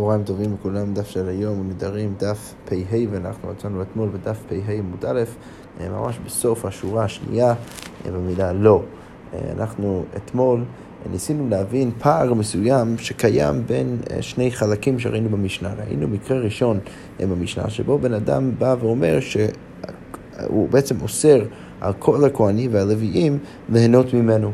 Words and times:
צהריים 0.00 0.24
טובים 0.24 0.54
לכולם, 0.54 0.94
דף 0.94 1.08
של 1.08 1.28
היום, 1.28 1.68
נדרים 1.70 2.14
דף 2.18 2.54
פ"ה, 2.64 2.96
ואנחנו 3.10 3.52
יצאנו 3.52 3.82
אתמול 3.82 4.08
בדף 4.08 4.38
פ"ה 4.48 4.72
עמוד 4.72 5.04
א', 5.04 5.22
אה, 5.80 5.88
ממש 5.88 6.18
בסוף 6.26 6.64
השורה 6.64 7.04
השנייה, 7.04 7.48
אה, 8.06 8.10
במילה 8.10 8.52
לא. 8.52 8.82
אה, 9.34 9.38
אנחנו 9.56 10.04
אתמול 10.16 10.64
ניסינו 11.10 11.48
להבין 11.48 11.90
פער 11.98 12.34
מסוים 12.34 12.98
שקיים 12.98 13.62
בין 13.66 13.96
שני 14.20 14.50
חלקים 14.50 14.98
שראינו 14.98 15.28
במשנה. 15.28 15.74
ראינו 15.86 16.08
מקרה 16.08 16.38
ראשון 16.38 16.78
במשנה, 17.20 17.70
שבו 17.70 17.98
בן 17.98 18.14
אדם 18.14 18.50
בא 18.58 18.76
ואומר 18.80 19.18
שהוא 19.20 20.68
בעצם 20.68 20.96
אוסר 21.02 21.42
על 21.80 21.92
כל 21.98 22.24
הכהנים 22.24 22.70
והלוויים 22.74 23.38
ליהנות 23.68 24.14
ממנו. 24.14 24.52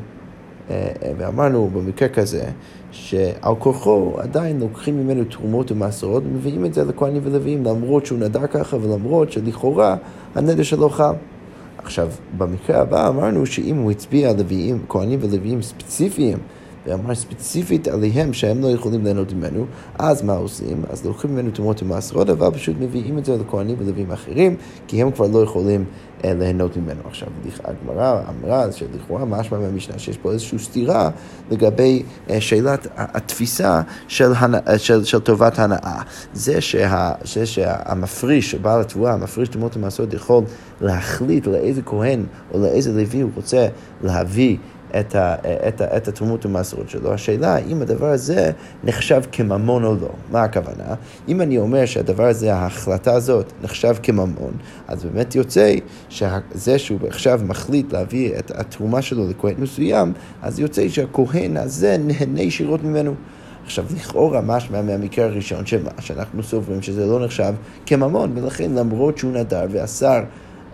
ואמרנו 1.18 1.70
במקרה 1.74 2.08
כזה, 2.08 2.44
שעל 2.90 3.54
כורחו 3.58 4.12
עדיין 4.18 4.60
לוקחים 4.60 5.00
ממנו 5.00 5.24
תרומות 5.24 5.70
ומעשרות 5.72 6.22
ומביאים 6.26 6.64
את 6.64 6.74
זה 6.74 6.84
לכהנים 6.84 7.22
ולוויים 7.24 7.64
למרות 7.64 8.06
שהוא 8.06 8.18
נדר 8.18 8.46
ככה 8.46 8.77
ולמרות 8.77 9.32
שלכאורה 9.32 9.96
הנדר 10.34 10.62
שלו 10.62 10.91
חל. 10.91 11.14
עכשיו, 11.78 12.08
במקרה 12.38 12.80
הבא 12.80 13.08
אמרנו 13.08 13.46
שאם 13.46 13.77
הוא 13.77 13.91
הצביע 13.91 14.32
לוויים, 14.32 14.78
כהנים 14.88 15.18
ולוויים 15.22 15.62
ספציפיים 15.62 16.38
ואמר 16.86 17.14
ספציפית 17.14 17.88
עליהם 17.88 18.32
שהם 18.32 18.62
לא 18.62 18.68
יכולים 18.68 19.04
ליהנות 19.04 19.32
ממנו, 19.32 19.66
אז 19.98 20.22
מה 20.22 20.32
עושים? 20.32 20.82
אז 20.90 21.06
לוקחים 21.06 21.30
ממנו 21.30 21.50
תרומות 21.50 21.82
ומעשרות, 21.82 22.30
אבל 22.30 22.50
פשוט 22.50 22.77
מביאים 22.80 23.18
את 23.18 23.24
זה 23.24 23.36
לכהנים 23.36 23.77
ולוויים 23.78 24.12
אחרים, 24.12 24.56
כי 24.88 25.02
הם 25.02 25.10
כבר 25.10 25.27
לא 25.27 25.42
יכולים 25.42 25.84
אה, 26.24 26.34
ליהנות 26.34 26.77
ממנו. 26.77 27.00
עכשיו, 27.08 27.28
הגמרא 27.64 28.20
אמרה 28.28 28.72
שלכאורה 28.72 29.24
משמע 29.24 29.58
מהמשנה 29.58 29.98
שיש 29.98 30.16
פה 30.16 30.32
איזושהי 30.32 30.58
סתירה 30.58 31.10
לגבי 31.50 32.02
אה, 32.30 32.41
שאלת 32.41 32.86
התפיסה 32.96 33.82
של, 34.08 34.32
הנא, 34.36 34.58
של, 34.78 35.05
של 35.05 35.18
טובת 35.18 35.58
הנאה. 35.58 36.02
זה, 36.34 36.60
שה, 36.60 37.12
זה 37.24 37.46
שהמפריש, 37.46 38.55
בעל 38.55 38.80
התבואה, 38.80 39.12
המפריש 39.12 39.48
תרומות 39.48 39.77
ומעשרות 39.77 40.14
יכול 40.14 40.44
להחליט 40.80 41.46
לאיזה 41.46 41.83
כהן 41.83 42.24
או 42.55 42.61
לאיזה 42.61 42.92
לוי 42.92 43.20
הוא 43.20 43.30
רוצה 43.36 43.68
להביא 44.02 44.56
את, 45.00 45.14
ה, 45.14 45.34
את, 45.69 45.80
ה, 45.80 45.97
את 45.97 46.08
התרומות 46.08 46.47
ומעשרות 46.47 46.91
שלו. 46.91 47.12
השאלה 47.12 47.55
האם 47.55 47.83
הדבר 47.83 48.06
הזה 48.06 48.50
נחשב 48.84 49.22
כממון 49.33 49.84
או 49.84 49.94
לא. 49.94 50.11
מה 50.30 50.42
הכוונה? 50.42 50.94
אם 51.28 51.41
אני 51.41 51.58
אומר 51.58 51.86
שהדבר 51.86 52.27
הזה, 52.27 52.55
ההחלטה 52.55 53.14
הזאת, 53.14 53.52
נחשב 53.62 53.94
כממון, 54.02 54.52
אז 54.89 55.05
באמת 55.05 55.34
יוצא 55.34 55.74
שזה 56.08 56.78
שהוא 56.78 56.98
עכשיו 57.08 57.41
מחליט 57.44 57.92
להביא 57.92 58.39
את 58.39 58.50
התרומה 58.50 59.02
שלו 59.02 59.28
לכהן 59.28 59.55
מסוים, 59.58 60.12
אז 60.42 60.61
יוצא 60.61 60.89
שהכהן 60.89 61.56
הזה 61.56 61.97
נהנה 61.98 62.42
ישירות 62.42 62.84
ממנו. 62.84 63.14
עכשיו, 63.64 63.84
לכאורה 63.97 64.41
משמע 64.41 64.83
מהמקרה 64.83 65.24
הראשון 65.24 65.67
שמה, 65.67 65.91
שאנחנו 66.00 66.42
סוברים 66.42 66.83
שזה 66.83 67.06
לא 67.06 67.24
נחשב 67.24 67.55
כממון, 67.86 68.39
ולכן 68.39 68.72
למרות 68.74 69.19
שהוא 69.19 69.33
נדר 69.33 69.67
ואסר 69.70 70.22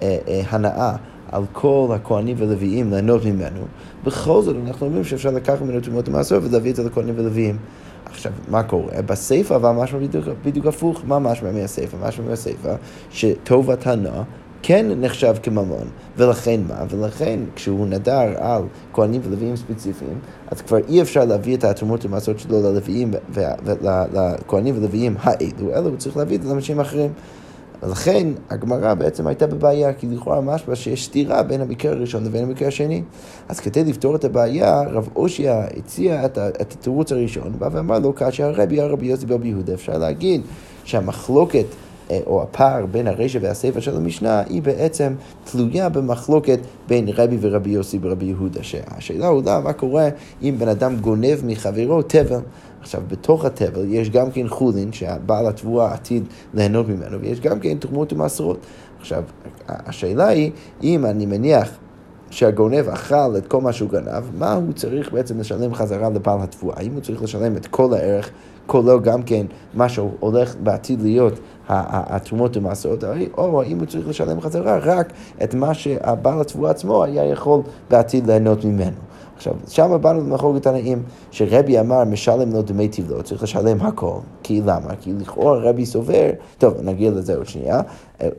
אה, 0.02 0.18
אה, 0.28 0.42
הנאה 0.50 0.96
על 1.32 1.44
כל 1.52 1.88
הכהנים 1.94 2.36
ולוויים 2.38 2.90
ליהנות 2.90 3.24
ממנו, 3.24 3.60
בכל 4.04 4.42
זאת 4.42 4.56
אנחנו 4.66 4.86
אומרים 4.86 5.04
שאפשר 5.04 5.30
לקחת 5.30 5.62
ממנו 5.62 5.80
תרומות 5.80 6.08
המעשר 6.08 6.38
ולהביא 6.42 6.70
את 6.70 6.76
זה 6.76 6.84
לכהנים 6.84 7.14
ולוויים. 7.18 7.56
עכשיו, 8.04 8.32
מה 8.48 8.62
קורה? 8.62 9.02
בסיפא 9.02 9.54
אבל 9.54 9.70
משמע 9.70 9.98
בדיוק, 9.98 10.24
בדיוק 10.44 10.66
הפוך. 10.66 11.02
מה 11.06 11.18
משמע 11.18 11.52
מהסיפא? 11.52 11.96
משמע 12.02 12.24
מהסיפא 12.28 12.74
שטובת 13.10 13.86
הנא 13.86 14.22
כן 14.62 14.86
נחשב 15.00 15.34
כממון, 15.42 15.86
ולכן 16.16 16.60
מה? 16.68 16.84
ולכן 16.90 17.40
כשהוא 17.54 17.86
נדר 17.86 18.32
על 18.38 18.62
כהנים 18.92 19.20
ולוויים 19.24 19.56
ספציפיים, 19.56 20.18
אז 20.50 20.62
כבר 20.62 20.78
אי 20.88 21.02
אפשר 21.02 21.24
להביא 21.24 21.56
את 21.56 21.64
התרומות 21.64 22.04
המעשרות 22.04 22.38
שלו 22.38 22.62
ללוויים, 22.62 23.10
לכהנים 23.82 24.78
ולוויים 24.78 25.16
האלו, 25.20 25.70
אלא 25.74 25.88
הוא 25.88 25.96
צריך 25.96 26.16
להביא 26.16 26.36
את 26.36 26.42
זה 26.42 26.48
לאנשים 26.48 26.80
אחרים. 26.80 27.12
ולכן 27.82 28.28
הגמרא 28.50 28.94
בעצם 28.94 29.26
הייתה 29.26 29.46
בבעיה, 29.46 29.92
כי 29.92 30.06
לכאורה 30.06 30.40
משמע 30.40 30.76
שיש 30.76 31.04
סתירה 31.04 31.42
בין 31.42 31.60
המקרה 31.60 31.92
הראשון 31.92 32.24
לבין 32.24 32.44
המקרה 32.44 32.68
השני. 32.68 33.02
אז 33.48 33.60
כדי 33.60 33.84
לפתור 33.84 34.16
את 34.16 34.24
הבעיה, 34.24 34.82
רב 34.82 35.08
אושיה 35.16 35.64
הציע 35.76 36.24
את, 36.24 36.38
את 36.38 36.72
התירוץ 36.72 37.12
הראשון, 37.12 37.52
בא 37.58 37.68
ואמר 37.72 37.98
לו, 37.98 38.14
כאשר 38.14 38.44
הרבי 38.44 38.80
הרבי 38.80 39.06
יוסי 39.06 39.26
ברבי 39.26 39.48
יהודה, 39.48 39.74
אפשר 39.74 39.98
להגיד 39.98 40.40
שהמחלוקת 40.84 41.66
או 42.26 42.42
הפער 42.42 42.86
בין 42.86 43.06
הרשע 43.06 43.38
והסיפא 43.42 43.80
של 43.80 43.96
המשנה 43.96 44.42
היא 44.48 44.62
בעצם 44.62 45.14
תלויה 45.44 45.88
במחלוקת 45.88 46.58
בין 46.88 47.08
רבי 47.08 47.36
ורבי 47.40 47.70
יוסי 47.70 47.98
ורבי 48.02 48.24
יהודה. 48.24 48.62
שהשאלה 48.62 49.26
עולה 49.26 49.60
מה 49.60 49.72
קורה 49.72 50.08
אם 50.42 50.54
בן 50.58 50.68
אדם 50.68 50.96
גונב 50.96 51.38
מחברו 51.44 52.02
תבל. 52.02 52.40
עכשיו, 52.80 53.02
בתוך 53.08 53.44
התבל 53.44 53.84
יש 53.88 54.10
גם 54.10 54.30
כן 54.30 54.48
חולין, 54.48 54.92
שהבעל 54.92 55.46
התבואה 55.46 55.92
עתיד 55.92 56.24
ליהנות 56.54 56.88
ממנו, 56.88 57.20
ויש 57.20 57.40
גם 57.40 57.60
כן 57.60 57.78
תרומות 57.78 58.12
ומעשרות. 58.12 58.58
עכשיו, 59.00 59.22
השאלה 59.68 60.28
היא, 60.28 60.50
אם 60.82 61.06
אני 61.06 61.26
מניח 61.26 61.70
שהגונב 62.30 62.88
אכל 62.88 63.36
את 63.38 63.46
כל 63.46 63.60
מה 63.60 63.72
שהוא 63.72 63.90
גנב, 63.90 64.22
מה 64.38 64.52
הוא 64.52 64.72
צריך 64.72 65.12
בעצם 65.12 65.40
לשלם 65.40 65.74
חזרה 65.74 66.10
לבעל 66.10 66.38
התבואה? 66.42 66.76
האם 66.78 66.92
הוא 66.92 67.00
צריך 67.00 67.22
לשלם 67.22 67.56
את 67.56 67.66
כל 67.66 67.94
הערך, 67.94 68.30
כולו 68.66 69.02
גם 69.02 69.22
כן 69.22 69.46
מה 69.74 69.88
שהולך 69.88 70.54
בעתיד 70.62 71.02
להיות 71.02 71.38
התרומות 71.68 72.56
ומעשרות, 72.56 73.04
או 73.38 73.62
האם 73.62 73.78
הוא 73.78 73.86
צריך 73.86 74.08
לשלם 74.08 74.40
חזרה 74.40 74.78
רק 74.78 75.12
את 75.42 75.54
מה 75.54 75.74
שהבעל 75.74 76.40
התבואה 76.40 76.70
עצמו 76.70 77.04
היה 77.04 77.24
יכול 77.24 77.60
בעתיד 77.90 78.26
ליהנות 78.26 78.64
ממנו. 78.64 78.96
עכשיו, 79.36 79.54
שם 79.68 79.98
באנו 80.00 80.20
למחלוקת 80.20 80.62
תנאים, 80.62 81.02
שרבי 81.30 81.80
אמר 81.80 82.04
משלם 82.04 82.52
לו 82.52 82.62
דמי 82.62 82.88
טבלו, 82.88 83.22
צריך 83.22 83.42
לשלם 83.42 83.80
הכל. 83.80 84.18
כי 84.42 84.60
למה? 84.60 84.96
כי 85.00 85.12
לכאורה 85.12 85.58
רבי 85.58 85.86
סובר, 85.86 86.30
טוב, 86.58 86.74
נגיע 86.82 87.10
לזה 87.10 87.36
עוד 87.36 87.46
שנייה, 87.46 87.80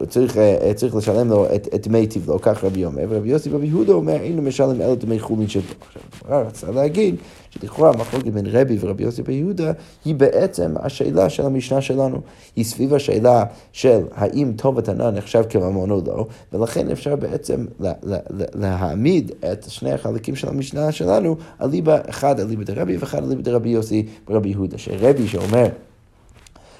צריך, 0.07 0.37
אה, 0.37 0.73
צריך 0.75 0.95
לשלם 0.95 1.29
לו 1.29 1.45
את, 1.55 1.87
דמי 1.87 2.07
טבלו, 2.07 2.41
כך 2.41 2.63
רבי 2.63 2.85
אומר, 2.85 3.03
ורבי 3.09 3.29
יוסי 3.29 3.49
רבי 3.49 3.67
יהודה 3.67 3.93
אומר, 3.93 4.15
אינו 4.15 4.41
משלם 4.41 4.81
אלא 4.81 4.95
דמי 4.95 5.19
חולין 5.19 5.47
שלו. 5.47 5.61
עכשיו, 5.87 6.01
הגמרא 6.25 6.47
רצה 6.47 6.71
להגיד 6.71 7.15
שלכאורה 7.49 7.89
המחלוקת 7.89 8.27
בין 8.27 8.45
רבי 8.51 8.77
ורבי 8.79 9.03
יוסי 9.03 9.21
רבי 9.21 9.33
יהודה 9.33 9.71
היא 10.05 10.15
בעצם 10.15 10.73
השאלה 10.79 11.29
של 11.29 11.45
המשנה 11.45 11.81
שלנו. 11.81 12.21
היא 12.55 12.65
סביב 12.65 12.93
השאלה 12.93 13.43
של 13.71 14.01
האם 14.15 14.51
טוב 14.55 14.79
התנא 14.79 15.11
נחשב 15.11 15.43
כממון 15.49 15.91
או 15.91 16.01
לא, 16.07 16.25
ולכן 16.53 16.89
אפשר 16.89 17.15
בעצם 17.15 17.65
לה, 17.79 17.93
לה, 18.03 18.17
לה, 18.29 18.45
להעמיד 18.55 19.31
את 19.51 19.65
שני 19.69 19.91
החלקים 19.91 20.35
של 20.35 20.49
המשנה 20.49 20.91
שלנו, 20.91 21.35
אליבא 21.61 21.97
אחד 22.09 22.39
אליבא 22.39 22.63
דרבי 22.63 22.97
ואחד 22.97 23.23
אליבא 23.23 23.41
דרבי 23.41 23.69
יוסי 23.69 24.05
ורבי 24.29 24.49
יהודה. 24.49 24.77
שרבי 24.77 25.27
שאומר 25.27 25.67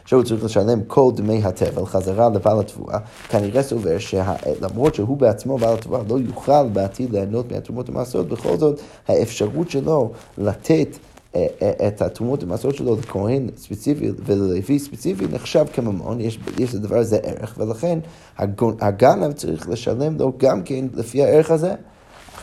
שהוא 0.05 0.23
צריך 0.23 0.43
לשלם 0.43 0.83
כל 0.87 1.11
דמי 1.15 1.43
התבל 1.43 1.85
חזרה 1.85 2.29
לבעל 2.29 2.59
התבואה, 2.59 2.99
כנראה 3.29 3.63
סובר 3.63 3.97
שלמרות 3.97 4.95
שהוא 4.95 5.17
בעצמו 5.17 5.57
בעל 5.57 5.73
התבואה 5.73 6.01
לא 6.09 6.19
יוכל 6.19 6.67
בעתיד 6.73 7.11
ליהנות 7.11 7.51
מהתרומות 7.51 7.89
המעשרות, 7.89 8.27
בכל 8.27 8.57
זאת 8.57 8.81
האפשרות 9.07 9.69
שלו 9.69 10.11
לתת 10.37 10.97
אה, 11.35 11.45
אה, 11.61 11.87
את 11.87 12.01
התרומות 12.01 12.43
המעשרות 12.43 12.75
שלו 12.75 12.95
לכהן 12.95 13.49
ספציפי 13.57 14.11
וללוי 14.25 14.79
ספציפי 14.79 15.25
נחשב 15.31 15.65
כממון, 15.73 16.21
יש, 16.21 16.39
יש 16.59 16.75
לדבר 16.75 16.97
הזה 16.97 17.17
ערך, 17.23 17.55
ולכן 17.57 17.99
הגנב 18.81 19.31
צריך 19.31 19.69
לשלם 19.69 20.17
לו 20.17 20.33
גם 20.37 20.63
כן 20.63 20.85
לפי 20.93 21.23
הערך 21.23 21.51
הזה. 21.51 21.75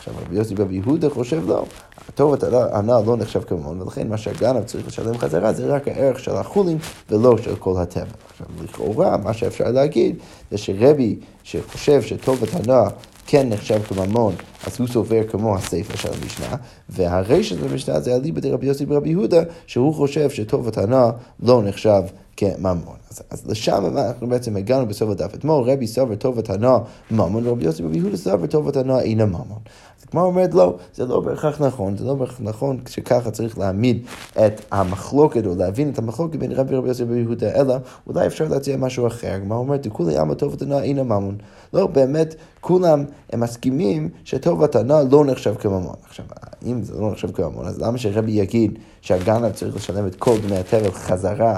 עכשיו 0.01 0.13
רבי 0.25 0.35
יוסי 0.35 0.55
רבי 0.57 0.75
יהודה 0.75 1.09
חושב 1.09 1.41
לא, 1.47 1.65
הטוב 2.09 2.35
הנ"ל 2.71 3.01
לא 3.05 3.17
נחשב 3.17 3.43
כממון, 3.43 3.81
ולכן 3.81 4.07
מה 4.07 4.17
שהגנב 4.17 4.63
צריך 4.63 4.87
לשלם 4.87 5.17
חזרה 5.17 5.53
זה 5.53 5.65
רק 5.65 5.87
הערך 5.87 6.19
של 6.19 6.31
החולין 6.31 6.77
ולא 7.09 7.37
של 7.37 7.55
כל 7.55 7.73
הטבע. 7.81 8.05
עכשיו 8.31 8.47
לכאורה 8.63 9.17
מה 9.17 9.33
שאפשר 9.33 9.71
להגיד 9.71 10.15
זה 10.51 10.57
שרבי 10.57 11.19
שחושב 11.43 12.01
שטובת 12.01 12.49
הנ"ל 12.53 12.87
כן 13.27 13.49
נחשב 13.49 13.83
כממון, 13.83 14.33
אז 14.67 14.79
הוא 14.79 14.87
סובר 14.87 15.21
כמו 15.27 15.55
הסיפא 15.55 15.97
של 15.97 16.09
המשנה, 16.21 16.55
והרישא 16.89 17.55
של 17.55 17.65
המשנה 17.71 17.99
זה 17.99 18.15
אליבא 18.15 18.39
דרבי 18.39 18.67
יוסי 18.67 18.85
ברבי 18.85 19.09
יהודה, 19.09 19.41
שהוא 19.67 19.93
חושב 19.93 20.29
שטובת 20.29 20.77
הנ"ל 20.77 21.09
לא 21.43 21.63
נחשב 21.63 22.01
כממון. 22.37 22.95
אז, 23.11 23.21
אז 23.29 23.47
לשם 23.47 23.85
אנחנו 23.85 24.27
בעצם 24.27 24.57
הגענו 24.57 24.85
בסוף 24.85 25.09
הדף. 25.09 25.35
אתמול 25.35 25.69
רבי 25.69 25.87
סבר 25.87 26.15
טובת 26.15 26.49
הנ"ל 26.49 26.77
ממון, 27.11 27.47
ורבי 27.47 27.65
יוסי 27.65 27.83
ברבי 27.83 27.97
יהודה 27.97 28.17
סבר 28.17 28.47
טובת 28.47 28.75
הנ"ל 28.75 28.99
אינה 28.99 29.25
ממון. 29.25 29.59
אז 29.99 30.05
כמו 30.05 30.21
אומרת 30.21 30.53
לא, 30.53 30.77
זה 30.95 31.05
לא 31.05 31.19
בהכרח 31.19 31.61
נכון, 31.61 31.97
זה 31.97 32.05
לא 32.05 32.15
בהכרח 32.15 32.39
נכון 32.41 32.79
שככה 32.89 33.31
צריך 33.31 33.57
להעמיד 33.57 34.05
את 34.45 34.61
המחלוקת 34.71 35.45
או 35.45 35.55
להבין 35.55 35.89
את 35.89 35.99
המחלוקת 35.99 36.35
בין 36.35 36.51
רבי 36.51 36.75
רבי 36.75 36.87
יוסי 36.87 37.05
ברבי 37.05 37.19
יהודה, 37.19 37.51
אלא 37.55 37.75
אולי 38.07 38.27
אפשר 38.27 38.47
להציע 38.47 38.77
משהו 38.77 39.07
אחר. 39.07 39.39
כמו 39.43 39.55
אומרת, 39.55 39.87
כולי 39.87 40.17
עלמא 40.17 40.33
טובת 40.33 40.61
הנ"ל 40.61 40.83
אינה 40.83 41.03
ממון. 41.03 41.37
לא, 41.73 41.87
באמת, 41.87 42.35
כולם 42.61 43.03
הם 43.33 43.39
מסכימים 43.39 44.09
שטובת 44.23 44.75
הנ"ל 44.75 45.07
לא 45.11 45.25
נחשב 45.25 45.55
כממון. 45.59 45.95
עכשיו, 46.07 46.25
אם 46.65 46.83
זה 46.83 46.99
לא 46.99 47.11
נחשב 47.11 47.31
כממון, 47.31 47.65
אז 47.65 47.81
למה 47.81 47.97
שרבי 47.97 48.31
יגיד 48.31 48.79
שהגנב 49.01 49.51
צריך 49.51 49.75
לשלם 49.75 50.07
את 50.07 50.15
כל 50.15 50.37
דמי 50.47 50.57
התבל 50.57 50.91
חזרה 50.91 51.57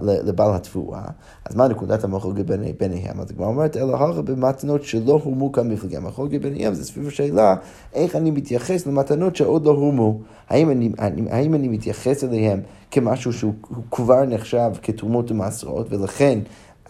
לבעל 0.00 0.54
התבואה. 0.54 1.02
אז 1.44 1.56
מה 1.56 1.68
נקודת 1.68 2.04
המחלוקת 2.04 2.44
ביניהם? 2.78 3.20
אז 3.20 3.30
הגמרא 3.30 3.46
אומרת, 3.46 3.76
אלא 3.76 3.96
הלכה 3.96 4.22
במתנות 4.22 4.84
שלא 4.84 5.20
הומו 5.24 5.52
כמפלגי. 5.52 5.96
המחלוקת 5.96 6.40
ביניהם 6.40 6.74
זה 6.74 6.84
סביב 6.84 7.06
השאלה 7.06 7.54
איך 7.94 8.16
אני 8.16 8.30
מתייחס 8.30 8.86
למתנות 8.86 9.36
שעוד 9.36 9.64
לא 9.64 9.70
הומו. 9.70 10.20
האם 10.48 10.70
אני, 10.70 10.90
האם 11.30 11.54
אני 11.54 11.68
מתייחס 11.68 12.24
אליהם 12.24 12.60
כמשהו 12.90 13.32
שהוא 13.32 13.54
כבר 13.90 14.24
נחשב 14.24 14.70
כתרומות 14.82 15.30
ומעשרות, 15.30 15.92
ולכן 15.92 16.38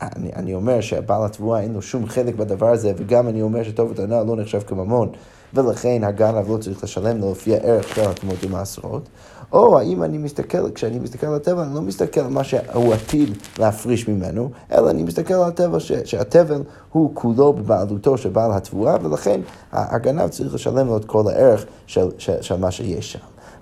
אני, 0.03 0.31
אני 0.37 0.55
אומר 0.55 0.81
שבעל 0.81 1.25
התבואה 1.25 1.61
אין 1.61 1.73
לו 1.73 1.83
שום 1.83 2.07
חלק 2.07 2.35
בדבר 2.35 2.69
הזה, 2.69 2.93
וגם 2.97 3.29
אני 3.29 3.43
אומר 3.43 3.63
שטובת 3.63 3.99
הנאה 3.99 4.25
לא 4.25 4.37
נחשב 4.37 4.61
כממון, 4.61 5.09
ולכן 5.55 6.05
הגנב 6.05 6.51
לא 6.51 6.57
צריך 6.57 6.85
לשלם 6.85 7.19
לו 7.19 7.33
לפי 7.33 7.55
הערך 7.55 7.89
של 7.89 8.11
התרומות 8.11 8.45
ומעשרות. 8.45 9.09
או 9.53 9.79
האם 9.79 10.03
אני 10.03 10.19
מסתכל, 10.19 10.71
כשאני 10.71 10.99
מסתכל 10.99 11.27
על 11.27 11.35
הטבע, 11.35 11.63
אני 11.63 11.75
לא 11.75 11.83
מסתכל 11.83 12.21
על 12.21 12.31
מה 12.31 12.45
שהוא 12.45 12.95
עתיד 12.95 13.37
להפריש 13.59 14.09
ממנו, 14.09 14.51
אלא 14.73 14.91
אני 14.91 15.03
מסתכל 15.03 15.35
על 15.35 15.49
הטבע, 15.49 15.81
ש, 15.81 15.93
שהטבל 15.93 16.63
הוא 16.93 17.11
כולו 17.15 17.53
בבעלותו 17.53 18.19
של 18.19 18.29
בעל 18.29 18.53
התבואה, 18.53 18.97
ולכן 19.03 19.41
הגנב 19.73 20.29
צריך 20.29 20.55
לשלם 20.55 20.87
לו 20.87 20.97
את 20.97 21.05
כל 21.05 21.29
הערך 21.29 21.65
של, 21.87 22.09
של, 22.19 22.43
של 22.43 22.57
מה 22.57 22.71
שיש 22.71 23.13
שם. 23.13 23.19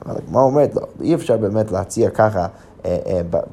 אבל 0.07 0.17
הגמרא 0.17 0.43
אומרת, 0.43 0.75
לא, 0.75 0.83
אי 1.01 1.15
אפשר 1.15 1.37
באמת 1.37 1.73
להציע 1.73 2.11
ככה 2.11 2.47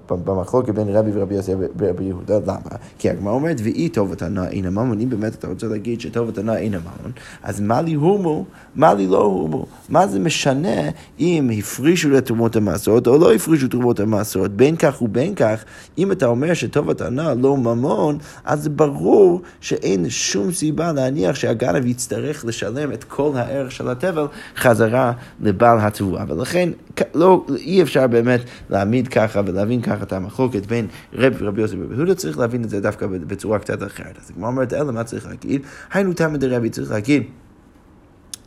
במחלוקת 0.10 0.74
בין 0.74 0.90
רבי 0.90 1.12
ורבי 1.14 1.36
יוסי 1.36 1.52
ורבי 1.78 2.04
יהודה, 2.04 2.38
למה? 2.44 2.78
כי 3.00 3.10
הגמרא 3.10 3.34
אומרת, 3.34 3.58
ואי 3.64 3.90
טובת 3.90 4.22
הנאה 4.22 4.48
אין 4.48 4.66
הממון, 4.66 5.00
אם 5.00 5.10
באמת 5.10 5.36
אתה 5.36 5.48
רוצה 5.48 5.68
להגיד 5.68 6.02
שטובת 6.02 6.38
הנאה 6.38 6.58
אין 6.58 6.74
הממון, 6.74 7.12
אז 7.44 7.62
מה 7.62 7.82
לי 7.82 7.94
הומו, 7.94 8.46
מה 8.76 8.94
לי 8.94 9.08
לא 9.08 9.24
הומו? 9.24 9.66
מה 9.90 10.08
זה 10.08 10.20
משנה 10.20 10.90
אם 11.20 11.50
הפרישו 11.60 12.10
לתרומות 12.10 12.56
המעשרות 12.56 13.08
או 13.08 13.18
לא 13.18 13.34
הפרישו 13.34 13.68
תרומות 13.68 14.00
המעשרות? 14.00 14.52
בין 14.52 14.76
כך 14.76 15.02
ובין 15.02 15.36
כך, 15.36 15.64
אם 15.98 16.12
אתה 16.12 16.26
אומר 16.26 16.54
שטובת 16.54 17.02
הנאה 17.02 17.34
לא 17.34 17.58
ממון, 17.58 18.18
אז 18.46 18.68
ברור 18.68 19.42
שאין 19.62 20.10
שום 20.10 20.52
סיבה 20.52 20.92
להניח 20.92 21.36
שהגנב 21.36 21.86
יצטרך 21.86 22.46
לשלם 22.46 22.92
את 22.94 23.04
כל 23.04 23.32
הערך 23.36 23.72
של 23.72 23.90
התבל 23.90 24.26
חזרה 24.58 25.12
לבעל 25.42 25.78
התבואה, 25.80 26.24
ולכן 26.28 26.70
לא, 27.16 27.46
אי 27.58 27.82
אפשר 27.82 28.08
באמת 28.08 28.40
להעמיד 28.70 29.08
ככה 29.08 29.23
ולהבין 29.46 29.82
ככה 29.82 30.04
את 30.04 30.14
המחלוקת 30.14 30.66
בין 30.66 30.88
רבי 31.14 31.36
ורבי 31.40 31.62
יוסי 31.62 31.76
ורבי 31.80 31.96
יהודה, 31.96 32.16
צריך 32.16 32.38
להבין 32.38 32.64
את 32.64 32.70
זה 32.70 32.82
דווקא 32.82 33.08
בצורה 33.08 33.60
קצת 33.60 33.84
אחרת. 33.84 34.18
אז 34.22 34.32
הגמרא 34.32 34.50
אומרת, 34.50 34.74
אלא 34.74 34.92
מה 34.92 35.04
צריך 35.04 35.28
להגיד? 35.28 35.62
היינו 35.94 36.14
תמי 36.14 36.38
דרבי, 36.38 36.70
צריך 36.70 36.92
להגיד, 36.92 37.24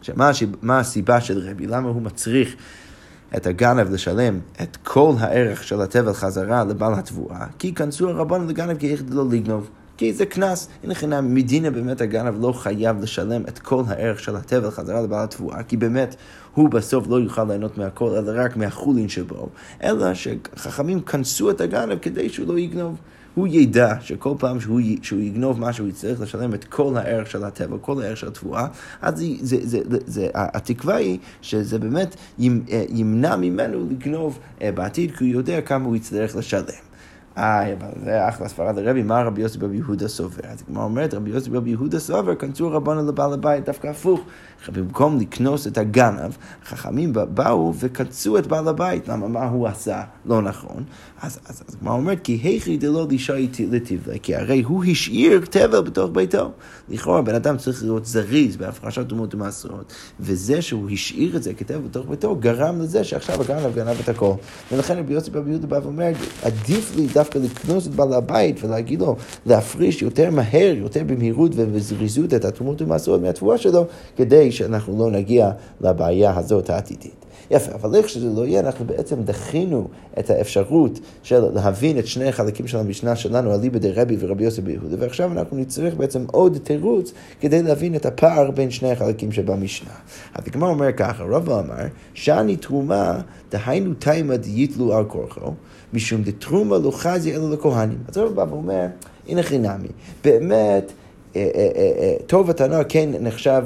שמה 0.02 0.30
הסיבה 0.78 1.20
של 1.20 1.38
רבי, 1.50 1.66
למה 1.66 1.88
הוא 1.88 2.02
מצריך 2.02 2.56
את 3.36 3.46
הגנב 3.46 3.90
לשלם 3.90 4.40
את 4.62 4.76
כל 4.76 5.14
הערך 5.18 5.64
של 5.64 5.80
התבל 5.80 6.12
חזרה 6.12 6.64
לבעל 6.64 6.94
התבואה? 6.94 7.46
כי 7.58 7.74
כנסו 7.74 8.08
הרבנו 8.08 8.48
לגנב 8.48 8.78
כי 8.78 8.92
איך 8.92 9.02
לא 9.10 9.24
לגנוב. 9.30 9.70
כי 9.96 10.12
זה 10.12 10.26
קנס. 10.26 10.68
הנה 10.84 10.94
חינם, 10.94 11.34
מדינה 11.34 11.70
באמת 11.70 12.00
הגנב 12.00 12.34
לא 12.40 12.52
חייב 12.52 13.02
לשלם 13.02 13.42
את 13.48 13.58
כל 13.58 13.82
הערך 13.88 14.20
של 14.20 14.36
התבל 14.36 14.70
חזרה 14.70 15.00
לבעל 15.00 15.24
התבואה, 15.24 15.62
כי 15.62 15.76
באמת 15.76 16.16
הוא 16.56 16.68
בסוף 16.68 17.08
לא 17.08 17.16
יוכל 17.16 17.44
ליהנות 17.44 17.78
מהכל, 17.78 18.10
אלא 18.10 18.32
רק 18.34 18.56
מהחולין 18.56 19.08
שבו, 19.08 19.48
אלא 19.82 20.14
שחכמים 20.14 21.00
כנסו 21.00 21.50
את 21.50 21.60
הגנב 21.60 21.98
כדי 21.98 22.28
שהוא 22.28 22.48
לא 22.48 22.58
יגנוב. 22.58 22.96
הוא 23.34 23.46
ידע 23.50 23.94
שכל 24.00 24.34
פעם 24.38 24.60
שהוא, 24.60 24.80
שהוא 25.02 25.20
יגנוב 25.20 25.60
משהו, 25.60 25.84
הוא 25.84 25.90
יצטרך 25.90 26.20
לשלם 26.20 26.54
את 26.54 26.64
כל 26.64 26.96
הערך 26.96 27.30
של 27.30 27.44
הטבע, 27.44 27.76
כל 27.80 28.02
הערך 28.02 28.16
של 28.16 28.28
התבואה, 28.28 28.66
אז 29.02 29.18
זה, 29.18 29.24
זה, 29.40 29.56
זה, 29.62 29.80
זה, 29.90 29.98
זה, 30.06 30.28
התקווה 30.34 30.96
היא 30.96 31.18
שזה 31.42 31.78
באמת 31.78 32.16
ימנע 32.88 33.36
ממנו 33.36 33.86
לגנוב 33.90 34.38
אה, 34.62 34.72
בעתיד, 34.72 35.16
כי 35.16 35.24
הוא 35.24 35.32
יודע 35.32 35.60
כמה 35.60 35.84
הוא 35.84 35.96
יצטרך 35.96 36.36
לשלם. 36.36 36.86
אה, 37.38 37.72
אבל 37.72 37.88
זה 38.04 38.28
אחלה 38.28 38.48
ספרד 38.48 38.78
הרבי, 38.78 39.02
מה 39.02 39.22
רבי 39.22 39.42
יוסי 39.42 39.58
בב 39.58 39.74
יהודה 39.74 40.08
סובר? 40.08 40.42
אז 40.44 40.62
הגמרא 40.68 40.84
אומרת, 40.84 41.14
רבי 41.14 41.30
יוסי 41.30 41.50
בב 41.50 41.66
יהודה 41.66 41.98
סובר, 41.98 42.34
כנסו 42.34 42.70
רבנו 42.70 43.08
לבעל 43.08 43.32
הבית, 43.32 43.64
דווקא 43.64 43.86
הפוך. 43.86 44.20
במקום 44.68 45.18
לקנוס 45.18 45.66
את 45.66 45.78
הגנב, 45.78 46.32
חכמים 46.64 47.12
באו 47.12 47.74
וקנסו 47.78 48.38
את 48.38 48.46
בעל 48.46 48.68
הבית. 48.68 49.08
למה? 49.08 49.28
מה 49.28 49.44
הוא 49.44 49.66
עשה 49.66 50.02
לא 50.26 50.42
נכון? 50.42 50.84
אז 51.22 51.62
הגמרא 51.78 51.94
אומרת, 51.94 52.18
כי 52.24 52.32
היכי 52.32 52.76
דלא 52.76 53.06
לישי 53.10 53.48
לטבלה, 53.70 54.18
כי 54.18 54.36
הרי 54.36 54.62
הוא 54.62 54.84
השאיר 54.84 55.40
תבל 55.50 55.80
בתוך 55.80 56.10
ביתו. 56.12 56.50
לכאורה, 56.88 57.22
בן 57.22 57.34
אדם 57.34 57.56
צריך 57.56 57.82
להיות 57.82 58.06
זריז 58.06 58.56
בהפרשת 58.56 59.08
תרומות 59.08 59.34
ומעשרות, 59.34 59.92
וזה 60.20 60.62
שהוא 60.62 60.90
השאיר 60.90 61.36
את 61.36 61.42
זה 61.42 61.54
כתבל 61.54 61.78
בתוך 61.78 62.06
ביתו, 62.08 62.36
גרם 62.36 62.80
לזה 62.80 63.04
שעכשיו 63.04 63.40
הגנב 63.40 63.74
גנב 63.74 63.96
את 64.04 64.08
הכל. 64.08 64.32
ולכן 64.72 64.98
רבי 64.98 65.14
יוסי 65.14 65.30
בב 65.30 65.48
יהודה 65.48 65.66
בא 65.66 65.80
ואומר, 65.82 66.12
עדיף 66.42 66.96
לי 66.96 67.06
דווקא 67.06 67.38
לקנוס 67.38 67.86
את 67.86 67.94
בעל 67.94 68.12
הבית 68.12 68.64
ולהגיד 68.64 69.00
לו 69.00 69.16
להפריש 69.46 70.02
יותר 70.02 70.30
מהר, 70.30 70.74
יותר 70.76 71.02
במהירות 71.06 71.52
ובזריזות 71.54 72.34
את 72.34 72.44
התרומות 72.44 72.82
ומעשרות 72.82 73.20
מהתבואה 73.20 73.58
שלו, 73.58 73.86
כדי 74.16 74.45
שאנחנו 74.52 74.98
לא 74.98 75.10
נגיע 75.10 75.50
לבעיה 75.80 76.38
הזאת 76.38 76.70
העתידית. 76.70 77.26
יפה, 77.50 77.72
אבל 77.74 77.94
איך 77.94 78.08
שזה 78.08 78.28
לא 78.28 78.46
יהיה, 78.46 78.60
אנחנו 78.60 78.84
בעצם 78.84 79.22
דחינו 79.22 79.88
את 80.18 80.30
האפשרות 80.30 81.00
של 81.22 81.44
להבין 81.54 81.98
את 81.98 82.06
שני 82.06 82.28
החלקים 82.28 82.66
של 82.66 82.78
המשנה 82.78 83.16
שלנו, 83.16 83.54
אליבא 83.54 83.78
דרבי 83.78 84.16
ורבי 84.20 84.44
יוסף 84.44 84.62
ביהודה, 84.62 84.96
ועכשיו 84.98 85.32
אנחנו 85.32 85.56
נצטרך 85.56 85.94
בעצם 85.94 86.24
עוד 86.32 86.58
תירוץ 86.62 87.12
כדי 87.40 87.62
להבין 87.62 87.94
את 87.94 88.06
הפער 88.06 88.50
בין 88.50 88.70
שני 88.70 88.90
החלקים 88.90 89.32
שבמשנה. 89.32 89.90
הגמרא 90.34 90.68
אומר 90.68 90.92
ככה, 90.92 91.24
רבא 91.24 91.60
אמר, 91.60 91.84
שאני 92.14 92.56
תרומה, 92.56 93.20
דהיינו 93.50 93.94
תימא 93.94 94.36
דייתלו 94.36 94.96
על 94.96 95.04
כורחו, 95.04 95.52
משום 95.92 96.22
דתרומה 96.22 96.78
לא 96.78 96.90
חזי 96.90 97.34
אלא 97.34 97.50
לכהנים. 97.50 97.98
אז 98.08 98.18
רבא 98.18 98.44
בא 98.44 98.52
ואומר, 98.52 98.86
הנה 99.28 99.42
חינמי, 99.42 99.88
באמת, 100.24 100.92
אה, 101.36 101.50
אה, 101.54 101.68
אה, 101.76 102.14
טוב 102.26 102.50
התנא 102.50 102.82
כן 102.88 103.08
נחשב 103.20 103.64